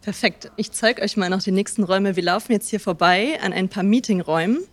Perfekt. 0.01 0.51
Ich 0.55 0.71
zeige 0.71 1.01
euch 1.03 1.15
mal 1.15 1.29
noch 1.29 1.43
die 1.43 1.51
nächsten 1.51 1.83
Räume. 1.83 2.15
Wir 2.15 2.23
laufen 2.23 2.51
jetzt 2.53 2.69
hier 2.69 2.79
vorbei 2.79 3.39
an 3.43 3.53
ein 3.53 3.69
paar 3.69 3.83
Meetingräumen. 3.83 4.63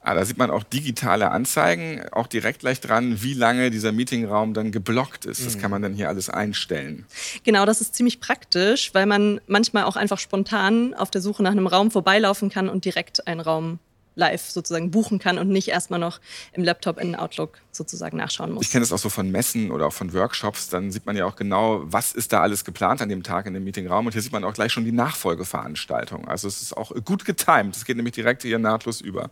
Ah, 0.00 0.14
da 0.14 0.24
sieht 0.24 0.38
man 0.38 0.50
auch 0.50 0.62
digitale 0.62 1.30
Anzeigen, 1.30 2.02
auch 2.12 2.26
direkt 2.26 2.60
gleich 2.60 2.80
dran, 2.80 3.22
wie 3.22 3.34
lange 3.34 3.70
dieser 3.70 3.92
Meetingraum 3.92 4.54
dann 4.54 4.72
geblockt 4.72 5.24
ist. 5.24 5.44
Das 5.44 5.56
mhm. 5.56 5.60
kann 5.60 5.70
man 5.70 5.82
dann 5.82 5.94
hier 5.94 6.08
alles 6.08 6.30
einstellen. 6.30 7.06
Genau, 7.44 7.66
das 7.66 7.80
ist 7.80 7.94
ziemlich 7.94 8.20
praktisch, 8.20 8.92
weil 8.94 9.06
man 9.06 9.40
manchmal 9.46 9.84
auch 9.84 9.96
einfach 9.96 10.18
spontan 10.18 10.94
auf 10.94 11.10
der 11.10 11.20
Suche 11.20 11.42
nach 11.42 11.52
einem 11.52 11.66
Raum 11.66 11.90
vorbeilaufen 11.90 12.50
kann 12.50 12.68
und 12.68 12.84
direkt 12.84 13.26
einen 13.26 13.40
Raum 13.40 13.78
live 14.16 14.48
sozusagen 14.48 14.90
buchen 14.90 15.18
kann 15.18 15.38
und 15.38 15.48
nicht 15.48 15.68
erstmal 15.68 15.98
noch 16.00 16.20
im 16.52 16.64
Laptop 16.64 16.98
in 16.98 17.14
Outlook 17.16 17.58
sozusagen 17.72 18.16
nachschauen 18.16 18.52
muss. 18.52 18.64
Ich 18.64 18.70
kenne 18.70 18.82
das 18.82 18.92
auch 18.92 18.98
so 18.98 19.08
von 19.08 19.30
Messen 19.30 19.70
oder 19.70 19.86
auch 19.86 19.92
von 19.92 20.12
Workshops. 20.12 20.68
Dann 20.68 20.92
sieht 20.92 21.06
man 21.06 21.16
ja 21.16 21.24
auch 21.26 21.36
genau, 21.36 21.82
was 21.84 22.12
ist 22.12 22.32
da 22.32 22.40
alles 22.40 22.64
geplant 22.64 23.02
an 23.02 23.08
dem 23.08 23.22
Tag 23.22 23.46
in 23.46 23.54
dem 23.54 23.64
Meetingraum. 23.64 24.06
Und 24.06 24.12
hier 24.12 24.22
sieht 24.22 24.32
man 24.32 24.44
auch 24.44 24.54
gleich 24.54 24.72
schon 24.72 24.84
die 24.84 24.92
Nachfolgeveranstaltung. 24.92 26.28
Also 26.28 26.48
es 26.48 26.62
ist 26.62 26.76
auch 26.76 26.92
gut 27.04 27.24
getimt. 27.24 27.76
Es 27.76 27.84
geht 27.84 27.96
nämlich 27.96 28.14
direkt 28.14 28.42
hier 28.42 28.58
nahtlos 28.58 29.00
über. 29.00 29.30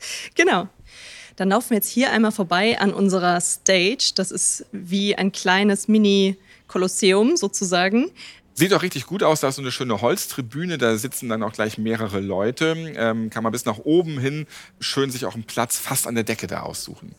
Genau. 0.34 0.68
Dann 1.36 1.50
laufen 1.50 1.70
wir 1.70 1.76
jetzt 1.76 1.88
hier 1.88 2.10
einmal 2.10 2.32
vorbei 2.32 2.80
an 2.80 2.92
unserer 2.92 3.40
Stage. 3.40 4.12
Das 4.16 4.32
ist 4.32 4.66
wie 4.72 5.14
ein 5.14 5.30
kleines 5.30 5.86
Mini-Kolosseum 5.86 7.36
sozusagen. 7.36 8.10
Sieht 8.54 8.74
auch 8.74 8.82
richtig 8.82 9.06
gut 9.06 9.22
aus, 9.22 9.38
da 9.38 9.50
ist 9.50 9.54
so 9.54 9.62
eine 9.62 9.70
schöne 9.70 10.00
Holztribüne, 10.00 10.78
da 10.78 10.96
sitzen 10.96 11.28
dann 11.28 11.44
auch 11.44 11.52
gleich 11.52 11.78
mehrere 11.78 12.18
Leute. 12.18 12.74
Ähm, 12.96 13.30
kann 13.30 13.44
man 13.44 13.52
bis 13.52 13.64
nach 13.66 13.78
oben 13.78 14.18
hin 14.18 14.48
schön 14.80 15.12
sich 15.12 15.26
auch 15.26 15.34
einen 15.34 15.44
Platz 15.44 15.78
fast 15.78 16.08
an 16.08 16.16
der 16.16 16.24
Decke 16.24 16.48
da 16.48 16.62
aussuchen. 16.62 17.14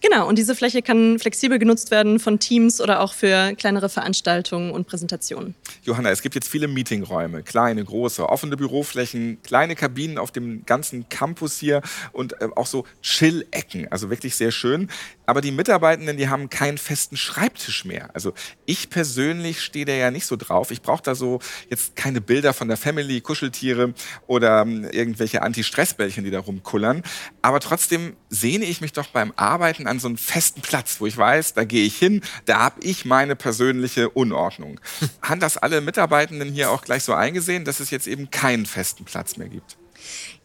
Genau, 0.00 0.28
und 0.28 0.38
diese 0.38 0.54
Fläche 0.54 0.82
kann 0.82 1.18
flexibel 1.18 1.58
genutzt 1.58 1.90
werden 1.90 2.18
von 2.18 2.38
Teams 2.38 2.80
oder 2.80 3.00
auch 3.00 3.14
für 3.14 3.54
kleinere 3.54 3.88
Veranstaltungen 3.88 4.70
und 4.70 4.86
Präsentationen. 4.86 5.54
Johanna, 5.82 6.10
es 6.10 6.22
gibt 6.22 6.34
jetzt 6.34 6.48
viele 6.48 6.68
Meetingräume, 6.68 7.42
kleine, 7.42 7.84
große, 7.84 8.28
offene 8.28 8.56
Büroflächen, 8.56 9.38
kleine 9.42 9.74
Kabinen 9.74 10.18
auf 10.18 10.30
dem 10.32 10.64
ganzen 10.66 11.08
Campus 11.08 11.58
hier 11.58 11.82
und 12.12 12.40
äh, 12.40 12.48
auch 12.56 12.66
so 12.66 12.84
Chill-Ecken, 13.02 13.90
also 13.90 14.10
wirklich 14.10 14.36
sehr 14.36 14.50
schön. 14.50 14.88
Aber 15.26 15.40
die 15.40 15.50
Mitarbeitenden, 15.50 16.16
die 16.16 16.28
haben 16.28 16.50
keinen 16.50 16.78
festen 16.78 17.16
Schreibtisch 17.16 17.84
mehr. 17.84 18.10
Also 18.14 18.32
ich 18.64 18.90
persönlich 18.90 19.60
stehe 19.60 19.84
da 19.84 19.92
ja 19.92 20.10
nicht 20.10 20.26
so 20.26 20.36
drauf. 20.36 20.70
Ich 20.70 20.82
brauche 20.82 21.02
da 21.02 21.14
so 21.14 21.40
jetzt 21.68 21.96
keine 21.96 22.20
Bilder 22.20 22.52
von 22.52 22.68
der 22.68 22.76
Family, 22.76 23.20
Kuscheltiere 23.20 23.92
oder 24.28 24.62
ähm, 24.62 24.84
irgendwelche 24.84 25.42
Anti-Stress-Bällchen, 25.42 26.22
die 26.22 26.30
da 26.30 26.40
rumkullern. 26.40 27.02
Aber 27.42 27.58
trotzdem 27.58 28.14
sehne 28.28 28.66
ich 28.66 28.80
mich 28.80 28.92
doch 28.92 29.08
beim 29.08 29.32
Arbeiten 29.36 29.65
an 29.86 29.98
so 29.98 30.08
einen 30.08 30.16
festen 30.16 30.60
Platz, 30.62 31.00
wo 31.00 31.06
ich 31.06 31.16
weiß, 31.16 31.54
da 31.54 31.64
gehe 31.64 31.84
ich 31.84 31.96
hin, 31.96 32.22
da 32.44 32.60
habe 32.60 32.80
ich 32.82 33.04
meine 33.04 33.36
persönliche 33.36 34.10
Unordnung. 34.10 34.80
Haben 35.22 35.40
das 35.40 35.56
alle 35.56 35.80
Mitarbeitenden 35.80 36.52
hier 36.52 36.70
auch 36.70 36.82
gleich 36.82 37.04
so 37.04 37.12
eingesehen, 37.12 37.64
dass 37.64 37.80
es 37.80 37.90
jetzt 37.90 38.06
eben 38.06 38.30
keinen 38.30 38.66
festen 38.66 39.04
Platz 39.04 39.36
mehr 39.36 39.48
gibt? 39.48 39.76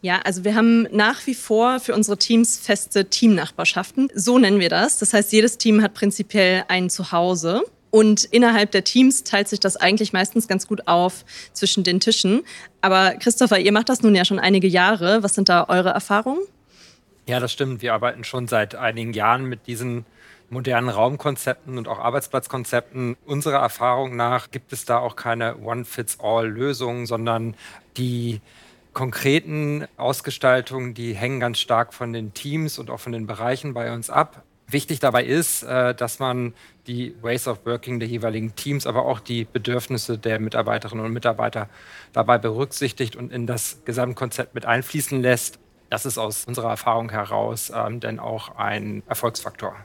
Ja, 0.00 0.20
also 0.22 0.44
wir 0.44 0.54
haben 0.54 0.88
nach 0.90 1.26
wie 1.26 1.34
vor 1.34 1.78
für 1.78 1.94
unsere 1.94 2.18
Teams 2.18 2.58
feste 2.58 3.08
Teamnachbarschaften. 3.08 4.10
So 4.14 4.38
nennen 4.38 4.58
wir 4.58 4.68
das. 4.68 4.98
Das 4.98 5.14
heißt, 5.14 5.32
jedes 5.32 5.58
Team 5.58 5.82
hat 5.82 5.94
prinzipiell 5.94 6.64
ein 6.68 6.90
Zuhause. 6.90 7.62
Und 7.90 8.24
innerhalb 8.24 8.70
der 8.70 8.84
Teams 8.84 9.22
teilt 9.22 9.48
sich 9.48 9.60
das 9.60 9.76
eigentlich 9.76 10.14
meistens 10.14 10.48
ganz 10.48 10.66
gut 10.66 10.88
auf 10.88 11.26
zwischen 11.52 11.84
den 11.84 12.00
Tischen. 12.00 12.42
Aber 12.80 13.12
Christopher, 13.16 13.58
ihr 13.58 13.70
macht 13.70 13.90
das 13.90 14.02
nun 14.02 14.14
ja 14.14 14.24
schon 14.24 14.38
einige 14.38 14.66
Jahre. 14.66 15.22
Was 15.22 15.34
sind 15.34 15.50
da 15.50 15.66
eure 15.68 15.90
Erfahrungen? 15.90 16.40
Ja, 17.26 17.38
das 17.38 17.52
stimmt. 17.52 17.82
Wir 17.82 17.94
arbeiten 17.94 18.24
schon 18.24 18.48
seit 18.48 18.74
einigen 18.74 19.12
Jahren 19.12 19.44
mit 19.44 19.66
diesen 19.66 20.04
modernen 20.50 20.88
Raumkonzepten 20.88 21.78
und 21.78 21.88
auch 21.88 21.98
Arbeitsplatzkonzepten. 21.98 23.16
Unserer 23.24 23.58
Erfahrung 23.58 24.16
nach 24.16 24.50
gibt 24.50 24.72
es 24.72 24.84
da 24.84 24.98
auch 24.98 25.16
keine 25.16 25.56
One-Fits-All-Lösung, 25.58 27.06
sondern 27.06 27.54
die 27.96 28.40
konkreten 28.92 29.86
Ausgestaltungen, 29.96 30.94
die 30.94 31.14
hängen 31.14 31.40
ganz 31.40 31.58
stark 31.58 31.94
von 31.94 32.12
den 32.12 32.34
Teams 32.34 32.78
und 32.78 32.90
auch 32.90 33.00
von 33.00 33.12
den 33.12 33.26
Bereichen 33.26 33.72
bei 33.72 33.92
uns 33.92 34.10
ab. 34.10 34.42
Wichtig 34.68 35.00
dabei 35.00 35.24
ist, 35.24 35.62
äh, 35.62 35.94
dass 35.94 36.18
man 36.18 36.54
die 36.86 37.14
Ways 37.22 37.46
of 37.46 37.64
Working 37.64 38.00
der 38.00 38.08
jeweiligen 38.08 38.54
Teams, 38.56 38.86
aber 38.86 39.04
auch 39.04 39.20
die 39.20 39.44
Bedürfnisse 39.44 40.18
der 40.18 40.40
Mitarbeiterinnen 40.40 41.04
und 41.04 41.12
Mitarbeiter 41.12 41.68
dabei 42.12 42.38
berücksichtigt 42.38 43.14
und 43.14 43.32
in 43.32 43.46
das 43.46 43.82
Gesamtkonzept 43.84 44.54
mit 44.54 44.64
einfließen 44.66 45.20
lässt. 45.20 45.58
Das 45.92 46.06
ist 46.06 46.16
aus 46.16 46.46
unserer 46.46 46.70
Erfahrung 46.70 47.10
heraus 47.10 47.70
ähm, 47.74 48.00
denn 48.00 48.18
auch 48.18 48.56
ein 48.56 49.02
Erfolgsfaktor. 49.08 49.76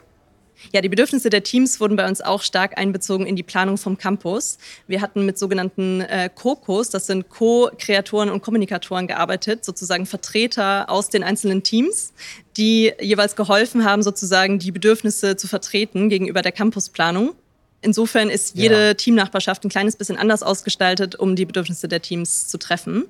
Ja, 0.72 0.80
die 0.80 0.88
Bedürfnisse 0.88 1.28
der 1.28 1.42
Teams 1.42 1.80
wurden 1.80 1.96
bei 1.96 2.08
uns 2.08 2.22
auch 2.22 2.40
stark 2.40 2.78
einbezogen 2.78 3.26
in 3.26 3.36
die 3.36 3.42
Planung 3.42 3.76
vom 3.76 3.98
Campus. 3.98 4.56
Wir 4.86 5.02
hatten 5.02 5.26
mit 5.26 5.38
sogenannten 5.38 6.00
äh, 6.00 6.30
COCOs, 6.34 6.88
das 6.88 7.08
sind 7.08 7.28
Co-Kreatoren 7.28 8.30
und 8.30 8.40
Kommunikatoren 8.40 9.06
gearbeitet, 9.06 9.66
sozusagen 9.66 10.06
Vertreter 10.06 10.88
aus 10.88 11.10
den 11.10 11.22
einzelnen 11.22 11.62
Teams, 11.62 12.14
die 12.56 12.90
jeweils 12.98 13.36
geholfen 13.36 13.84
haben, 13.84 14.02
sozusagen 14.02 14.58
die 14.58 14.72
Bedürfnisse 14.72 15.36
zu 15.36 15.46
vertreten 15.46 16.08
gegenüber 16.08 16.40
der 16.40 16.52
Campusplanung. 16.52 17.34
Insofern 17.80 18.28
ist 18.28 18.56
jede 18.56 18.88
ja. 18.88 18.94
Teamnachbarschaft 18.94 19.64
ein 19.64 19.68
kleines 19.68 19.96
bisschen 19.96 20.16
anders 20.16 20.42
ausgestaltet, 20.42 21.14
um 21.14 21.36
die 21.36 21.44
Bedürfnisse 21.44 21.86
der 21.86 22.02
Teams 22.02 22.48
zu 22.48 22.58
treffen. 22.58 23.04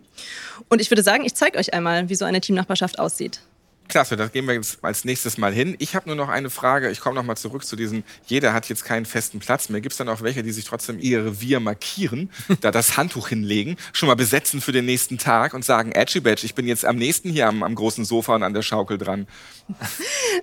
Und 0.69 0.81
ich 0.81 0.91
würde 0.91 1.03
sagen, 1.03 1.25
ich 1.25 1.35
zeige 1.35 1.59
euch 1.59 1.73
einmal, 1.73 2.09
wie 2.11 2.15
so 2.15 2.27
eine 2.27 2.41
Teamnachbarschaft 2.41 2.99
aussieht. 2.99 3.41
Klasse, 3.89 4.17
das 4.17 4.33
gehen 4.33 4.47
wir 4.47 4.55
jetzt 4.55 4.85
als 4.85 5.05
nächstes 5.05 5.39
mal 5.39 5.53
hin. 5.53 5.75
Ich 5.79 5.95
habe 5.95 6.09
nur 6.09 6.17
noch 6.17 6.29
eine 6.29 6.51
Frage. 6.51 6.91
Ich 6.91 7.01
komme 7.01 7.17
noch 7.17 7.25
mal 7.25 7.37
zurück 7.37 7.65
zu 7.65 7.75
diesen, 7.75 8.05
jeder 8.27 8.53
hat 8.53 8.69
jetzt 8.69 8.85
keinen 8.85 9.07
festen 9.07 9.41
Platz 9.41 9.69
mehr. 9.69 9.81
Gibt 9.81 9.93
es 9.93 9.99
dann 9.99 10.09
auch 10.09 10.23
welche, 10.23 10.43
die 10.43 10.53
sich 10.53 10.65
trotzdem 10.65 10.99
ihr 10.99 11.25
Revier 11.25 11.61
markieren, 11.61 12.31
da 12.61 12.71
das 12.71 12.97
Handtuch 12.97 13.29
hinlegen, 13.29 13.77
schon 13.93 14.09
mal 14.09 14.15
besetzen 14.15 14.61
für 14.61 14.73
den 14.73 14.85
nächsten 14.85 15.19
Tag 15.19 15.55
und 15.55 15.65
sagen, 15.65 15.93
Edgy 15.93 16.21
Badge, 16.21 16.45
ich 16.45 16.55
bin 16.55 16.67
jetzt 16.67 16.85
am 16.85 16.97
nächsten 16.97 17.31
hier 17.31 17.49
am, 17.49 17.63
am 17.63 17.75
großen 17.75 18.05
Sofa 18.05 18.35
und 18.35 18.43
an 18.43 18.55
der 18.55 18.63
Schaukel 18.63 18.99
dran? 18.99 19.27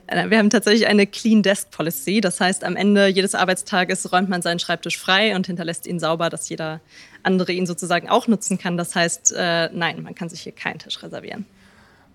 Äh, 0.07 0.29
wir 0.29 0.37
haben 0.37 0.49
tatsächlich 0.49 0.87
eine 0.87 1.07
Clean 1.07 1.41
Desk 1.41 1.69
Policy. 1.71 2.21
Das 2.21 2.39
heißt, 2.39 2.63
am 2.63 2.75
Ende 2.75 3.07
jedes 3.07 3.35
Arbeitstages 3.35 4.11
räumt 4.11 4.29
man 4.29 4.41
seinen 4.41 4.59
Schreibtisch 4.59 4.97
frei 4.97 5.35
und 5.35 5.47
hinterlässt 5.47 5.87
ihn 5.87 5.99
sauber, 5.99 6.29
dass 6.29 6.49
jeder 6.49 6.81
andere 7.23 7.51
ihn 7.51 7.65
sozusagen 7.65 8.09
auch 8.09 8.27
nutzen 8.27 8.57
kann. 8.57 8.77
Das 8.77 8.95
heißt, 8.95 9.33
äh, 9.35 9.69
nein, 9.71 10.03
man 10.03 10.15
kann 10.15 10.29
sich 10.29 10.41
hier 10.41 10.51
keinen 10.51 10.79
Tisch 10.79 11.01
reservieren. 11.01 11.45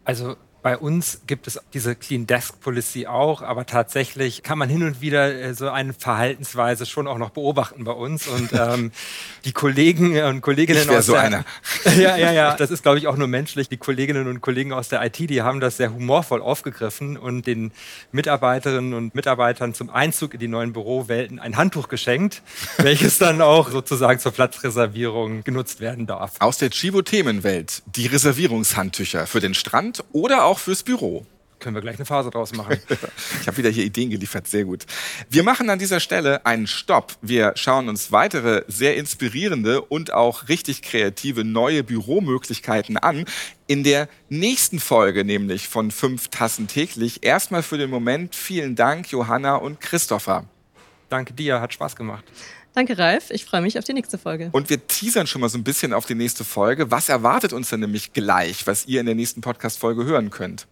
Also 0.04 0.36
bei 0.62 0.76
uns 0.76 1.22
gibt 1.26 1.46
es 1.46 1.58
diese 1.72 1.94
Clean 1.94 2.26
Desk 2.26 2.60
Policy 2.60 3.06
auch, 3.06 3.42
aber 3.42 3.66
tatsächlich 3.66 4.42
kann 4.42 4.58
man 4.58 4.68
hin 4.68 4.82
und 4.82 5.00
wieder 5.00 5.34
äh, 5.34 5.54
so 5.54 5.70
eine 5.70 5.92
Verhaltensweise 5.92 6.86
schon 6.86 7.06
auch 7.06 7.18
noch 7.18 7.30
beobachten 7.30 7.84
bei 7.84 7.92
uns. 7.92 8.26
Und 8.26 8.52
ähm, 8.52 8.92
die 9.44 9.52
Kollegen 9.52 10.20
und 10.22 10.40
Kolleginnen 10.42 10.82
ich 10.82 10.90
aus 10.90 11.06
so 11.06 11.12
der 11.12 11.22
einer. 11.22 11.44
ja, 11.96 12.16
ja, 12.16 12.32
ja, 12.32 12.56
das 12.56 12.70
ist 12.70 12.82
glaube 12.82 12.98
ich 12.98 13.06
auch 13.06 13.16
nur 13.16 13.28
menschlich. 13.28 13.68
Die 13.68 13.76
Kolleginnen 13.76 14.26
und 14.28 14.40
Kollegen 14.40 14.72
aus 14.72 14.88
der 14.88 15.04
IT, 15.04 15.18
die 15.18 15.42
haben 15.42 15.60
das 15.60 15.78
sehr 15.78 15.92
humorvoll 15.94 16.42
aufgegriffen 16.42 17.16
und 17.16 17.46
den 17.46 17.72
Mitarbeiterinnen 18.12 18.92
und 18.94 19.14
Mitarbeitern 19.14 19.72
zum 19.72 19.90
Einzug 19.90 20.34
in 20.34 20.40
die 20.40 20.48
neuen 20.48 20.72
Bürowelten 20.72 21.38
ein 21.38 21.56
Handtuch 21.56 21.88
geschenkt, 21.88 22.42
welches 22.78 23.18
dann 23.18 23.40
auch 23.40 23.70
sozusagen 23.70 24.18
zur 24.18 24.32
Platzreservierung 24.32 25.44
genutzt 25.44 25.80
werden 25.80 26.06
darf. 26.06 26.32
Aus 26.40 26.58
der 26.58 26.70
Chibo-Themenwelt 26.70 27.82
die 27.86 28.06
Reservierungshandtücher 28.06 29.26
für 29.26 29.40
den 29.40 29.54
Strand 29.54 30.04
oder 30.12 30.44
auch 30.44 30.49
auch 30.50 30.58
fürs 30.58 30.82
Büro. 30.82 31.24
Können 31.60 31.76
wir 31.76 31.82
gleich 31.82 31.96
eine 31.96 32.06
Phase 32.06 32.30
draus 32.30 32.52
machen. 32.54 32.78
ich 33.40 33.46
habe 33.46 33.56
wieder 33.58 33.70
hier 33.70 33.84
Ideen 33.84 34.10
geliefert, 34.10 34.48
sehr 34.48 34.64
gut. 34.64 34.86
Wir 35.28 35.42
machen 35.42 35.70
an 35.70 35.78
dieser 35.78 36.00
Stelle 36.00 36.44
einen 36.44 36.66
Stopp. 36.66 37.16
Wir 37.20 37.52
schauen 37.54 37.88
uns 37.88 38.10
weitere 38.12 38.64
sehr 38.66 38.96
inspirierende 38.96 39.82
und 39.82 40.12
auch 40.12 40.48
richtig 40.48 40.82
kreative 40.82 41.44
neue 41.44 41.84
Büromöglichkeiten 41.84 42.96
an. 42.96 43.26
In 43.66 43.84
der 43.84 44.08
nächsten 44.28 44.80
Folge 44.80 45.24
nämlich 45.24 45.68
von 45.68 45.90
fünf 45.90 46.28
Tassen 46.28 46.66
täglich. 46.66 47.22
Erstmal 47.22 47.62
für 47.62 47.78
den 47.78 47.90
Moment 47.90 48.34
vielen 48.34 48.74
Dank, 48.74 49.12
Johanna 49.12 49.56
und 49.56 49.80
Christopher. 49.80 50.46
Danke 51.10 51.34
dir, 51.34 51.60
hat 51.60 51.74
Spaß 51.74 51.94
gemacht. 51.94 52.24
Danke, 52.80 52.96
Ralf. 52.96 53.30
Ich 53.30 53.44
freue 53.44 53.60
mich 53.60 53.78
auf 53.78 53.84
die 53.84 53.92
nächste 53.92 54.16
Folge. 54.16 54.48
Und 54.52 54.70
wir 54.70 54.86
teasern 54.86 55.26
schon 55.26 55.42
mal 55.42 55.50
so 55.50 55.58
ein 55.58 55.64
bisschen 55.64 55.92
auf 55.92 56.06
die 56.06 56.14
nächste 56.14 56.44
Folge. 56.44 56.90
Was 56.90 57.10
erwartet 57.10 57.52
uns 57.52 57.68
denn 57.68 57.80
nämlich 57.80 58.14
gleich, 58.14 58.66
was 58.66 58.86
ihr 58.86 59.00
in 59.00 59.04
der 59.04 59.14
nächsten 59.14 59.42
Podcast-Folge 59.42 60.06
hören 60.06 60.30
könnt? 60.30 60.66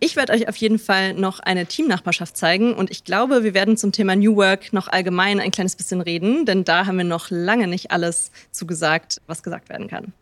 Ich 0.00 0.16
werde 0.16 0.32
euch 0.32 0.48
auf 0.48 0.56
jeden 0.56 0.80
Fall 0.80 1.14
noch 1.14 1.38
eine 1.38 1.66
Teamnachbarschaft 1.66 2.36
zeigen 2.36 2.74
und 2.74 2.90
ich 2.90 3.04
glaube, 3.04 3.44
wir 3.44 3.54
werden 3.54 3.76
zum 3.76 3.92
Thema 3.92 4.16
New 4.16 4.34
Work 4.34 4.72
noch 4.72 4.88
allgemein 4.88 5.38
ein 5.38 5.52
kleines 5.52 5.76
bisschen 5.76 6.00
reden, 6.00 6.46
denn 6.46 6.64
da 6.64 6.86
haben 6.86 6.98
wir 6.98 7.04
noch 7.04 7.30
lange 7.30 7.68
nicht 7.68 7.92
alles 7.92 8.32
zugesagt, 8.50 9.20
was 9.28 9.44
gesagt 9.44 9.68
werden 9.68 9.86
kann. 9.86 10.12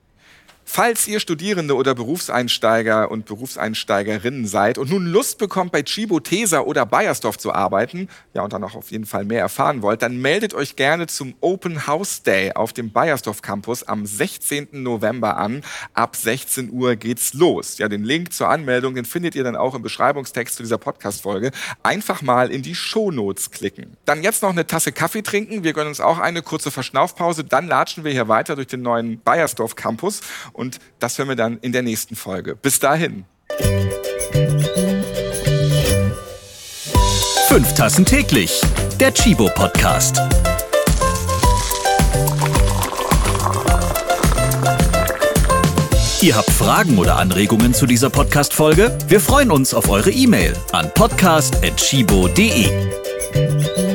Falls 0.70 1.08
ihr 1.08 1.18
Studierende 1.18 1.74
oder 1.74 1.94
Berufseinsteiger 1.94 3.10
und 3.10 3.24
Berufseinsteigerinnen 3.24 4.46
seid 4.46 4.76
und 4.76 4.90
nun 4.90 5.06
Lust 5.06 5.38
bekommt, 5.38 5.72
bei 5.72 5.82
Chibo, 5.82 6.20
Tesa 6.20 6.60
oder 6.60 6.84
Bayersdorf 6.84 7.38
zu 7.38 7.54
arbeiten, 7.54 8.10
ja, 8.34 8.42
und 8.42 8.52
dann 8.52 8.62
auch 8.62 8.74
auf 8.74 8.90
jeden 8.90 9.06
Fall 9.06 9.24
mehr 9.24 9.40
erfahren 9.40 9.80
wollt, 9.80 10.02
dann 10.02 10.18
meldet 10.18 10.52
euch 10.52 10.76
gerne 10.76 11.06
zum 11.06 11.34
Open 11.40 11.86
House 11.86 12.22
Day 12.22 12.52
auf 12.52 12.74
dem 12.74 12.92
Bayersdorf 12.92 13.40
Campus 13.40 13.82
am 13.82 14.04
16. 14.04 14.68
November 14.72 15.38
an. 15.38 15.62
Ab 15.94 16.14
16 16.14 16.70
Uhr 16.70 16.96
geht's 16.96 17.32
los. 17.32 17.78
Ja, 17.78 17.88
den 17.88 18.04
Link 18.04 18.34
zur 18.34 18.50
Anmeldung, 18.50 18.94
den 18.94 19.06
findet 19.06 19.34
ihr 19.36 19.44
dann 19.44 19.56
auch 19.56 19.74
im 19.74 19.80
Beschreibungstext 19.80 20.56
zu 20.56 20.62
dieser 20.62 20.78
Podcast-Folge. 20.78 21.50
Einfach 21.82 22.20
mal 22.20 22.50
in 22.50 22.60
die 22.60 22.74
Shownotes 22.74 23.50
klicken. 23.50 23.96
Dann 24.04 24.22
jetzt 24.22 24.42
noch 24.42 24.50
eine 24.50 24.66
Tasse 24.66 24.92
Kaffee 24.92 25.22
trinken. 25.22 25.64
Wir 25.64 25.72
gönnen 25.72 25.88
uns 25.88 26.02
auch 26.02 26.18
eine 26.18 26.42
kurze 26.42 26.70
Verschnaufpause. 26.70 27.42
Dann 27.42 27.68
latschen 27.68 28.04
wir 28.04 28.12
hier 28.12 28.28
weiter 28.28 28.54
durch 28.54 28.68
den 28.68 28.82
neuen 28.82 29.18
Bayersdorf 29.22 29.74
Campus 29.74 30.20
und 30.58 30.78
das 30.98 31.18
hören 31.18 31.28
wir 31.28 31.36
dann 31.36 31.58
in 31.58 31.72
der 31.72 31.82
nächsten 31.82 32.16
Folge. 32.16 32.56
Bis 32.56 32.80
dahin. 32.80 33.24
Fünf 37.48 37.74
Tassen 37.74 38.04
täglich. 38.04 38.60
Der 39.00 39.14
Chibo 39.14 39.48
Podcast. 39.54 40.20
Ihr 46.20 46.34
habt 46.34 46.50
Fragen 46.50 46.98
oder 46.98 47.16
Anregungen 47.16 47.72
zu 47.72 47.86
dieser 47.86 48.10
Podcast-Folge? 48.10 48.98
Wir 49.06 49.20
freuen 49.20 49.52
uns 49.52 49.72
auf 49.72 49.88
eure 49.88 50.10
E-Mail 50.10 50.52
an 50.72 50.90
podcast.chibo.de. 50.92 53.87